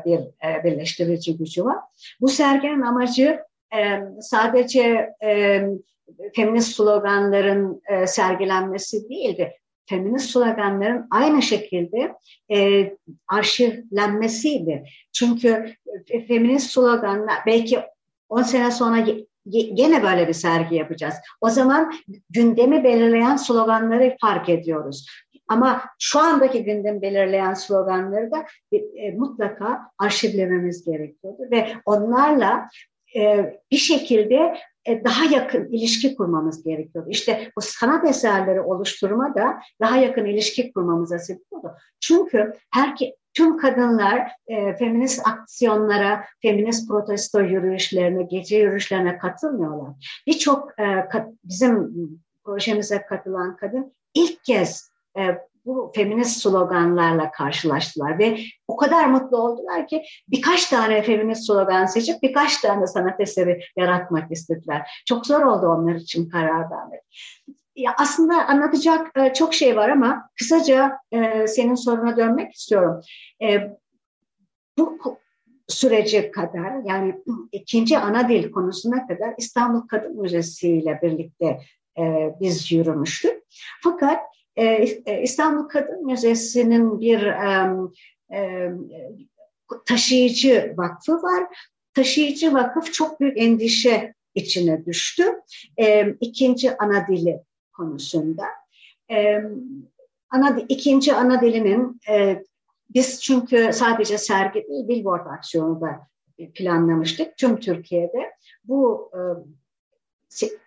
bir 0.06 0.20
birleştirici 0.64 1.38
gücü 1.38 1.66
var. 1.66 1.78
Bu 2.22 2.28
serginin 2.28 2.82
amacı 2.82 3.40
sadece 4.20 5.10
feminist 6.36 6.76
sloganların 6.76 7.82
sergilenmesi 8.06 9.10
değildi 9.10 9.54
feminist 9.90 10.30
sloganların 10.30 11.08
aynı 11.12 11.42
şekilde 11.42 12.14
e, 12.52 12.90
arşivlenmesiydi. 13.28 14.84
Çünkü 15.14 15.74
e, 16.08 16.26
feminist 16.26 16.72
sloganlar 16.72 17.38
belki 17.46 17.80
10 18.30 18.42
sene 18.42 18.72
sonra 18.72 19.06
gene 19.50 20.04
böyle 20.04 20.28
bir 20.28 20.34
sergi 20.34 20.76
yapacağız. 20.76 21.16
O 21.42 21.50
zaman 21.50 21.94
gündemi 22.30 22.84
belirleyen 22.84 23.36
sloganları 23.36 24.18
fark 24.22 24.50
ediyoruz. 24.50 25.06
Ama 25.48 25.82
şu 26.00 26.20
andaki 26.20 26.64
gündem 26.64 27.02
belirleyen 27.02 27.54
sloganları 27.54 28.32
da 28.32 28.46
e, 28.72 29.12
mutlaka 29.12 29.80
arşivlememiz 29.98 30.86
gerekiyordu 30.86 31.42
ve 31.52 31.68
onlarla 31.86 32.68
e, 33.16 33.54
bir 33.72 33.78
şekilde 33.78 34.36
e, 34.36 34.79
daha 35.06 35.26
yakın 35.26 35.66
ilişki 35.72 36.16
kurmamız 36.16 36.64
gerekiyordu. 36.64 37.10
İşte 37.10 37.52
bu 37.58 37.62
sanat 37.62 38.06
eserleri 38.10 38.62
oluşturma 38.62 39.36
da 39.36 39.60
daha 39.82 39.98
yakın 39.98 40.26
ilişki 40.26 40.74
kurmamıza 40.74 41.20
sebep 41.20 41.44
oldu. 41.52 41.72
Çünkü 42.00 42.54
her 42.74 42.96
tüm 43.34 43.58
kadınlar 43.58 44.32
e, 44.48 44.76
feminist 44.76 45.28
aksiyonlara, 45.28 46.26
feminist 46.42 46.90
protesto 46.90 47.42
yürüyüşlerine, 47.42 48.24
gece 48.24 48.58
yürüyüşlerine 48.58 49.18
katılmıyorlar. 49.18 50.24
Birçok 50.28 50.80
e, 50.80 51.10
kat, 51.10 51.28
bizim 51.44 51.94
projemize 52.44 53.02
katılan 53.02 53.56
kadın 53.56 53.94
ilk 54.14 54.44
kez 54.44 54.92
e, 55.18 55.22
bu 55.70 55.92
feminist 55.96 56.42
sloganlarla 56.42 57.32
karşılaştılar 57.32 58.20
ve 58.20 58.40
o 58.68 58.78
kadar 58.78 59.06
mutlu 59.06 59.38
oldular 59.38 59.88
ki 59.88 60.04
birkaç 60.28 60.70
tane 60.70 61.02
feminist 61.04 61.48
slogan 61.48 61.86
seçip 61.86 62.24
birkaç 62.24 62.62
tane 62.62 62.88
sanat 62.88 63.20
eseri 63.20 63.62
yaratmak 63.78 64.32
istediler. 64.32 65.04
Çok 65.06 65.26
zor 65.26 65.42
oldu 65.42 65.68
onlar 65.68 65.96
için 65.96 66.30
karar 66.30 66.72
vermek. 66.72 67.02
Ya 67.76 67.96
aslında 67.98 68.48
anlatacak 68.48 69.12
e, 69.18 69.34
çok 69.34 69.54
şey 69.54 69.76
var 69.76 69.90
ama 69.90 70.30
kısaca 70.40 70.98
e, 71.12 71.48
senin 71.48 71.76
soruna 71.76 72.18
dönmek 72.18 72.54
istiyorum. 72.54 73.02
E, 73.42 73.78
bu 74.78 74.98
süreci 75.68 76.32
kadar 76.32 76.84
yani 76.86 77.16
ikinci 77.52 77.98
ana 77.98 78.30
dil 78.30 78.52
konusuna 78.52 79.08
kadar 79.08 79.34
İstanbul 79.38 79.88
Kadın 79.88 80.22
Müzesi 80.22 80.70
ile 80.70 81.00
birlikte 81.04 81.60
biz 82.42 82.72
yürümüştük. 82.72 83.44
Fakat 83.84 84.20
İstanbul 85.22 85.68
Kadın 85.70 86.06
Müzesi'nin 86.06 87.00
bir 87.00 87.26
e, 88.34 88.72
taşıyıcı 89.86 90.74
vakfı 90.78 91.14
var. 91.14 91.44
Taşıyıcı 91.94 92.54
vakıf 92.54 92.94
çok 92.94 93.20
büyük 93.20 93.38
endişe 93.38 94.14
içine 94.36 94.86
düştü. 94.86 95.24
İkinci 96.22 96.78
ana 96.78 97.08
dili 97.08 97.40
konusunda. 97.74 98.46
Ana, 100.30 100.60
ikinci 100.70 101.14
ana 101.14 101.42
dilinin 101.42 102.02
biz 102.90 103.22
çünkü 103.22 103.70
sadece 103.74 104.18
sergi 104.18 104.68
değil, 104.70 104.88
billboard 104.88 105.26
aksiyonu 105.26 105.82
da 105.82 106.08
planlamıştık 106.56 107.38
tüm 107.38 107.60
Türkiye'de. 107.60 108.32
Bu 108.64 109.12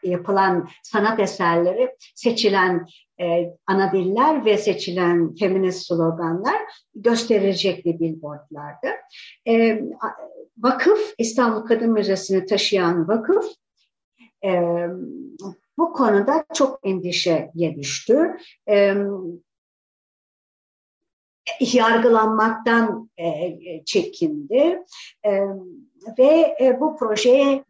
yapılan 0.03 0.69
sanat 0.83 1.21
eserleri 1.21 1.97
seçilen 2.15 2.87
e, 3.23 3.57
ana 3.67 3.93
diller 3.93 4.45
ve 4.45 4.59
seçilen 4.59 5.35
feminist 5.35 5.87
sloganlar 5.87 6.57
gösterilecekti 6.95 8.01
billboardlarda. 8.01 8.89
E, 9.49 9.83
vakıf, 10.59 11.15
İstanbul 11.19 11.67
Kadın 11.67 11.93
Müzesi'ni 11.93 12.47
taşıyan 12.47 13.09
vakıf 13.09 13.45
e, 14.45 14.51
bu 15.79 15.93
konuda 15.93 16.45
çok 16.55 16.81
endişeye 16.83 17.77
düştü. 17.77 18.37
E, 18.69 18.95
yargılanmaktan 21.61 23.11
e, 23.19 23.85
çekindi 23.85 24.83
e, 25.25 25.41
ve 26.19 26.57
e, 26.61 26.81
bu 26.81 26.97
projeyi 26.97 27.65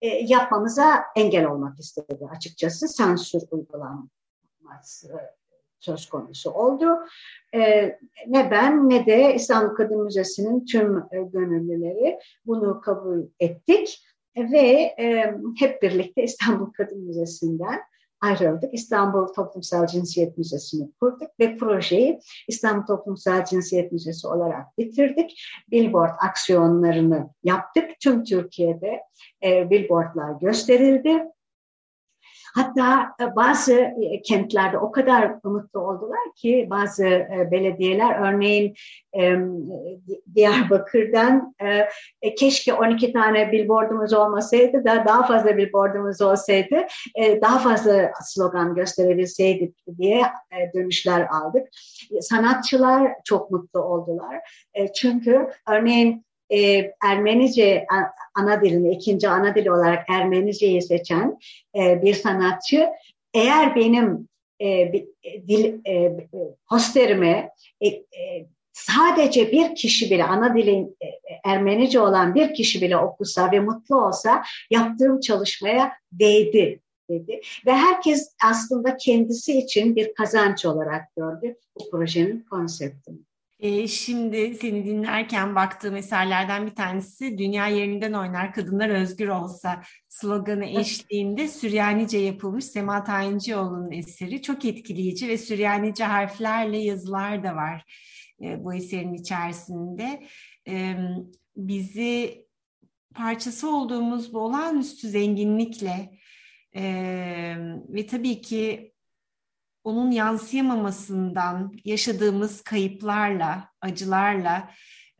e, 0.00 0.08
yapmamıza 0.08 1.02
engel 1.16 1.46
olmak 1.46 1.80
istedi 1.80 2.28
açıkçası. 2.36 2.88
Sansür 2.88 3.40
uygulanması 4.70 5.08
söz 5.80 6.08
konusu 6.08 6.50
oldu. 6.50 6.86
E, 7.54 7.60
ne 8.26 8.50
ben 8.50 8.88
ne 8.88 9.06
de 9.06 9.34
İstanbul 9.34 9.74
Kadın 9.74 10.04
Müzesi'nin 10.04 10.64
tüm 10.64 10.98
e, 10.98 11.22
gönüllüleri 11.32 12.18
bunu 12.46 12.80
kabul 12.80 13.26
ettik 13.40 14.04
ve 14.36 14.96
hep 15.58 15.82
birlikte 15.82 16.22
İstanbul 16.22 16.72
Kadın 16.72 17.06
Müzesi'nden 17.06 17.80
ayrıldık. 18.20 18.74
İstanbul 18.74 19.26
Toplumsal 19.26 19.86
Cinsiyet 19.86 20.38
Müzesi'ni 20.38 20.92
kurduk 21.00 21.30
ve 21.40 21.56
projeyi 21.56 22.20
İstanbul 22.48 22.86
Toplumsal 22.86 23.44
Cinsiyet 23.44 23.92
Müzesi 23.92 24.26
olarak 24.26 24.78
bitirdik. 24.78 25.42
Billboard 25.70 26.14
aksiyonlarını 26.28 27.30
yaptık. 27.44 27.90
Tüm 28.00 28.24
Türkiye'de 28.24 29.00
e, 29.44 29.70
billboardlar 29.70 30.40
gösterildi. 30.40 31.24
Hatta 32.54 33.14
e, 33.20 33.36
bazı 33.36 33.74
e, 33.74 34.22
kentlerde 34.22 34.78
o 34.78 34.92
kadar 34.92 35.34
mutlu 35.44 35.80
oldular 35.80 36.34
ki 36.36 36.66
bazı 36.70 37.06
e, 37.06 37.48
belediyeler 37.50 38.32
örneğin 38.32 38.74
Diyarbakır'dan 40.34 41.54
keşke 42.38 42.74
12 42.74 43.12
tane 43.12 43.52
billboardumuz 43.52 44.12
olmasaydı 44.12 44.84
da 44.84 45.04
daha 45.06 45.26
fazla 45.26 45.56
billboardumuz 45.56 46.20
olsaydı 46.20 46.76
daha 47.42 47.58
fazla 47.58 48.12
slogan 48.22 48.74
gösterebilseydik 48.74 49.76
diye 49.98 50.22
dönüşler 50.74 51.26
aldık. 51.26 51.68
Sanatçılar 52.20 53.12
çok 53.24 53.50
mutlu 53.50 53.80
oldular. 53.80 54.40
Çünkü 54.94 55.48
örneğin 55.68 56.24
e, 56.52 56.92
Ermenice 57.04 57.86
ana 58.34 58.62
dilini, 58.62 58.94
ikinci 58.94 59.28
ana 59.28 59.54
dili 59.54 59.72
olarak 59.72 60.10
Ermenice'yi 60.10 60.82
seçen 60.82 61.38
e, 61.76 62.02
bir 62.02 62.14
sanatçı 62.14 62.88
eğer 63.34 63.76
benim 63.76 64.28
e, 64.60 64.92
dil 65.48 65.86
e, 65.86 66.28
posterime 66.68 67.50
e, 67.80 67.86
e, 67.88 68.46
sadece 68.72 69.52
bir 69.52 69.74
kişi 69.74 70.10
bile 70.10 70.24
ana 70.24 70.56
dilin 70.56 70.96
e, 71.02 71.06
Ermenice 71.44 72.00
olan 72.00 72.34
bir 72.34 72.54
kişi 72.54 72.82
bile 72.82 72.96
okusa 72.96 73.52
ve 73.52 73.60
mutlu 73.60 74.06
olsa 74.06 74.42
yaptığım 74.70 75.20
çalışmaya 75.20 75.92
değdi 76.12 76.80
dedi. 77.10 77.40
Ve 77.66 77.72
herkes 77.72 78.34
aslında 78.44 78.96
kendisi 78.96 79.58
için 79.58 79.96
bir 79.96 80.14
kazanç 80.14 80.64
olarak 80.64 81.16
gördü 81.16 81.56
bu 81.78 81.90
projenin 81.90 82.46
konseptini. 82.50 83.18
E, 83.60 83.88
şimdi 83.88 84.54
seni 84.54 84.84
dinlerken 84.84 85.54
baktığım 85.54 85.96
eserlerden 85.96 86.66
bir 86.66 86.74
tanesi 86.74 87.38
Dünya 87.38 87.66
Yerinden 87.66 88.12
Oynar 88.12 88.52
Kadınlar 88.54 88.88
Özgür 88.88 89.28
Olsa 89.28 89.82
sloganı 90.08 90.64
eşliğinde 90.64 91.48
Süryanice 91.48 92.18
yapılmış 92.18 92.64
Sema 92.64 93.04
Tayincioğlu'nun 93.04 93.90
eseri. 93.90 94.42
Çok 94.42 94.64
etkileyici 94.64 95.28
ve 95.28 95.38
Süryanice 95.38 96.04
harflerle 96.04 96.78
yazılar 96.78 97.44
da 97.44 97.56
var 97.56 97.84
e, 98.42 98.64
bu 98.64 98.74
eserin 98.74 99.14
içerisinde. 99.14 100.22
E, 100.68 100.96
bizi 101.56 102.46
parçası 103.14 103.76
olduğumuz 103.76 104.34
bu 104.34 104.38
olağanüstü 104.38 105.08
zenginlikle 105.08 106.18
e, 106.76 106.82
ve 107.88 108.06
tabii 108.06 108.40
ki 108.40 108.92
onun 109.90 110.10
yansıyamamasından 110.10 111.72
yaşadığımız 111.84 112.62
kayıplarla, 112.62 113.68
acılarla 113.80 114.70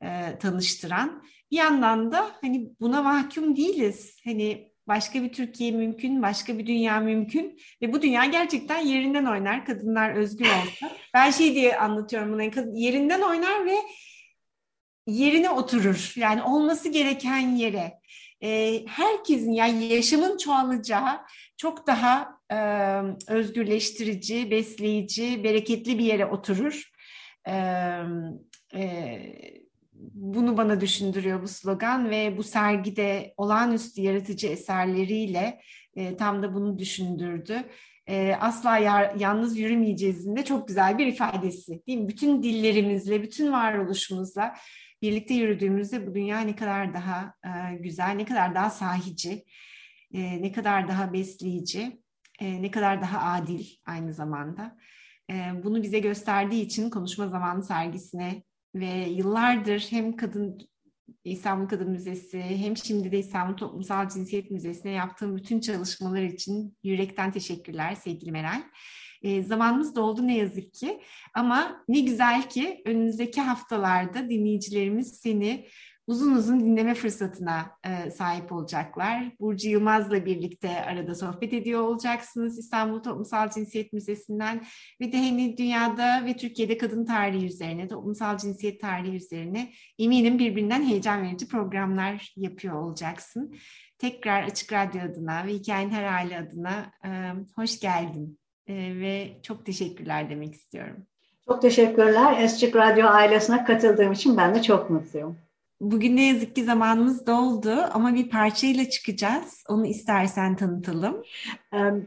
e, 0.03 0.39
tanıştıran 0.39 1.23
bir 1.51 1.57
yandan 1.57 2.12
da 2.12 2.31
hani 2.41 2.71
buna 2.81 3.03
mahkum 3.03 3.57
değiliz. 3.57 4.16
Hani 4.25 4.73
başka 4.89 5.23
bir 5.23 5.33
Türkiye 5.33 5.71
mümkün, 5.71 6.23
başka 6.23 6.59
bir 6.59 6.66
dünya 6.66 7.01
mümkün 7.01 7.61
ve 7.83 7.93
bu 7.93 8.03
dünya 8.03 8.25
gerçekten 8.25 8.79
yerinden 8.79 9.25
oynar. 9.25 9.64
Kadınlar 9.66 10.14
özgür 10.14 10.47
olsa. 10.47 10.97
Ben 11.14 11.31
şey 11.31 11.55
diye 11.55 11.79
anlatıyorum 11.79 12.33
bunu. 12.33 12.43
Yerinden 12.79 13.21
oynar 13.21 13.66
ve 13.66 13.77
yerine 15.07 15.51
oturur. 15.51 16.12
Yani 16.16 16.43
olması 16.43 16.89
gereken 16.89 17.57
yere. 17.57 18.01
E, 18.43 18.81
herkesin 18.87 19.53
yani 19.53 19.85
yaşamın 19.85 20.37
çoğalacağı 20.37 21.21
çok 21.57 21.87
daha 21.87 22.39
özgürleştirici, 23.29 24.51
besleyici, 24.51 25.45
bereketli 25.45 25.99
bir 25.99 26.05
yere 26.05 26.27
oturur. 26.27 26.91
Bunu 30.15 30.57
bana 30.57 30.81
düşündürüyor 30.81 31.43
bu 31.43 31.49
slogan 31.49 32.11
ve 32.11 32.37
bu 32.37 32.43
sergide 32.43 33.35
olağanüstü 33.37 34.03
yaratıcı 34.03 34.47
eserleriyle 34.47 35.61
tam 36.19 36.43
da 36.43 36.55
bunu 36.55 36.79
düşündürdü. 36.79 37.65
Asla 38.41 38.79
yalnız 39.19 39.59
yürümeyeceğizin 39.59 40.37
de 40.37 40.45
çok 40.45 40.69
güzel 40.69 40.99
bir 40.99 41.07
ifadesi 41.07 41.87
değil 41.87 41.99
mi? 41.99 42.09
Bütün 42.09 42.43
dillerimizle, 42.43 43.23
bütün 43.23 43.53
varoluşumuzla 43.53 44.55
birlikte 45.03 45.35
yürüdüğümüzde 45.35 46.07
bu 46.07 46.15
dünya 46.15 46.41
ne 46.41 46.57
kadar 46.57 46.95
daha 46.95 47.35
güzel, 47.81 48.11
ne 48.11 48.25
kadar 48.25 48.55
daha 48.55 48.71
sahici, 48.71 49.45
ne 50.13 50.53
kadar 50.53 50.89
daha 50.89 51.13
besleyici, 51.13 52.01
e, 52.41 52.62
ne 52.62 52.70
kadar 52.70 53.03
daha 53.03 53.32
adil 53.32 53.66
aynı 53.86 54.12
zamanda. 54.12 54.76
bunu 55.64 55.82
bize 55.82 55.99
gösterdiği 55.99 56.62
için 56.62 56.91
konuşma 56.91 57.28
zamanı 57.28 57.62
sergisine 57.62 58.43
ve 58.74 59.07
yıllardır 59.09 59.86
hem 59.91 60.16
kadın 60.16 60.70
İstanbul 61.24 61.68
Kadın 61.68 61.91
Müzesi 61.91 62.41
hem 62.41 62.76
şimdi 62.76 63.12
de 63.12 63.18
İstanbul 63.18 63.57
Toplumsal 63.57 64.09
Cinsiyet 64.09 64.51
Müzesi'ne 64.51 64.91
yaptığım 64.91 65.36
bütün 65.36 65.61
çalışmalar 65.61 66.22
için 66.22 66.76
yürekten 66.82 67.32
teşekkürler 67.32 67.95
sevgili 67.95 68.32
Meral. 68.32 68.62
E, 69.22 69.43
zamanımız 69.43 69.97
doldu 69.97 70.26
ne 70.26 70.36
yazık 70.36 70.74
ki 70.74 71.01
ama 71.34 71.84
ne 71.88 72.01
güzel 72.01 72.49
ki 72.49 72.82
önümüzdeki 72.86 73.41
haftalarda 73.41 74.30
dinleyicilerimiz 74.30 75.20
seni 75.20 75.66
uzun 76.11 76.35
uzun 76.35 76.61
dinleme 76.61 76.95
fırsatına 76.95 77.71
e, 77.85 78.11
sahip 78.11 78.53
olacaklar. 78.53 79.33
Burcu 79.41 79.69
Yılmaz'la 79.69 80.25
birlikte 80.25 80.85
arada 80.85 81.15
sohbet 81.15 81.53
ediyor 81.53 81.81
olacaksınız 81.81 82.59
İstanbul 82.59 83.03
Toplumsal 83.03 83.51
Cinsiyet 83.51 83.93
Müzesi'nden 83.93 84.65
ve 85.01 85.13
de 85.13 85.19
hani 85.19 85.57
dünyada 85.57 86.25
ve 86.27 86.37
Türkiye'de 86.37 86.79
kadın 86.79 87.05
tarihi 87.05 87.47
üzerine, 87.47 87.89
toplumsal 87.89 88.39
cinsiyet 88.39 88.81
tarihi 88.81 89.17
üzerine 89.17 89.73
eminim 89.99 90.39
birbirinden 90.39 90.83
heyecan 90.83 91.23
verici 91.23 91.49
programlar 91.49 92.33
yapıyor 92.37 92.75
olacaksın. 92.75 93.55
Tekrar 93.99 94.43
Açık 94.43 94.73
Radyo 94.73 95.03
adına 95.03 95.47
ve 95.47 95.53
Hikayenin 95.53 95.91
Her 95.91 96.05
Hali 96.05 96.37
adına 96.37 96.93
e, 97.05 97.09
hoş 97.57 97.81
geldin 97.81 98.39
e, 98.67 98.75
ve 98.75 99.41
çok 99.43 99.67
teşekkürler 99.67 100.31
demek 100.31 100.55
istiyorum. 100.55 101.07
Çok 101.45 101.63
teşekkürler. 101.63 102.45
Açık 102.45 102.77
Radyo 102.77 103.07
ailesine 103.07 103.65
katıldığım 103.65 104.13
için 104.13 104.37
ben 104.37 104.55
de 104.55 104.63
çok 104.63 104.91
mutluyum. 104.91 105.37
Bugün 105.81 106.16
ne 106.16 106.24
yazık 106.24 106.57
ki 106.57 106.64
zamanımız 106.64 107.26
doldu 107.26 107.74
ama 107.93 108.14
bir 108.14 108.31
parçayla 108.31 108.91
çıkacağız. 108.91 109.64
Onu 109.68 109.87
istersen 109.87 110.57
tanıtalım. 110.57 111.22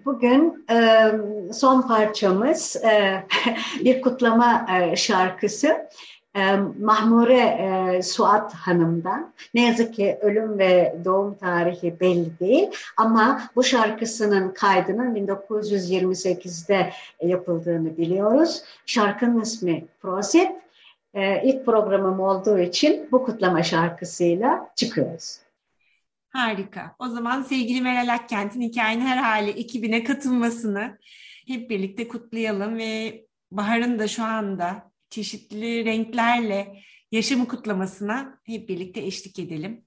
Bugün 0.06 0.66
son 1.54 1.82
parçamız 1.82 2.84
bir 3.84 4.02
kutlama 4.02 4.68
şarkısı. 4.96 5.90
Mahmure 6.80 8.02
Suat 8.04 8.54
Hanım'dan. 8.54 9.34
Ne 9.54 9.68
yazık 9.68 9.94
ki 9.94 10.18
ölüm 10.22 10.60
ve 10.60 10.96
doğum 11.06 11.36
tarihi 11.36 12.00
belli 12.00 12.40
değil 12.40 12.68
ama 12.98 13.42
bu 13.56 13.64
şarkısının 13.64 14.54
kaydının 14.54 15.16
1928'de 15.16 16.90
yapıldığını 17.22 17.98
biliyoruz. 17.98 18.64
Şarkının 18.86 19.42
ismi 19.42 19.86
Prosit 20.02 20.63
e, 21.14 21.44
ilk 21.50 21.66
programım 21.66 22.20
olduğu 22.20 22.60
için 22.60 23.08
bu 23.12 23.26
kutlama 23.26 23.64
şarkısıyla 23.64 24.70
çıkıyoruz. 24.76 25.40
Harika. 26.30 26.96
O 27.00 27.08
zaman 27.08 27.44
sevgili 27.44 27.82
Meral 27.82 28.14
Akkent'in 28.14 28.62
hikayenin 28.62 29.06
her 29.06 29.18
hali 29.18 29.50
ekibine 29.50 30.04
katılmasını 30.04 30.98
hep 31.48 31.70
birlikte 31.70 32.08
kutlayalım 32.08 32.78
ve 32.78 33.26
Bahar'ın 33.52 34.00
da 34.00 34.08
şu 34.08 34.24
anda 34.24 34.92
çeşitli 35.10 35.86
renklerle 35.86 36.76
yaşamı 37.12 37.48
kutlamasına 37.48 38.40
hep 38.44 38.70
birlikte 38.70 39.02
eşlik 39.02 39.40
edelim. 39.40 39.86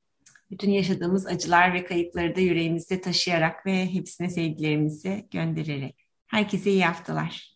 Bütün 0.51 0.71
yaşadığımız 0.71 1.27
acılar 1.27 1.75
ve 1.75 1.85
kayıpları 1.85 2.37
da 2.37 2.41
yüreğimizde 2.41 3.01
taşıyarak 3.01 3.67
ve 3.67 3.95
hepsine 3.95 4.31
sevgilerimizi 4.31 5.29
göndererek. 5.31 6.07
Herkese 6.27 6.71
iyi 6.71 6.85
haftalar. 6.85 7.56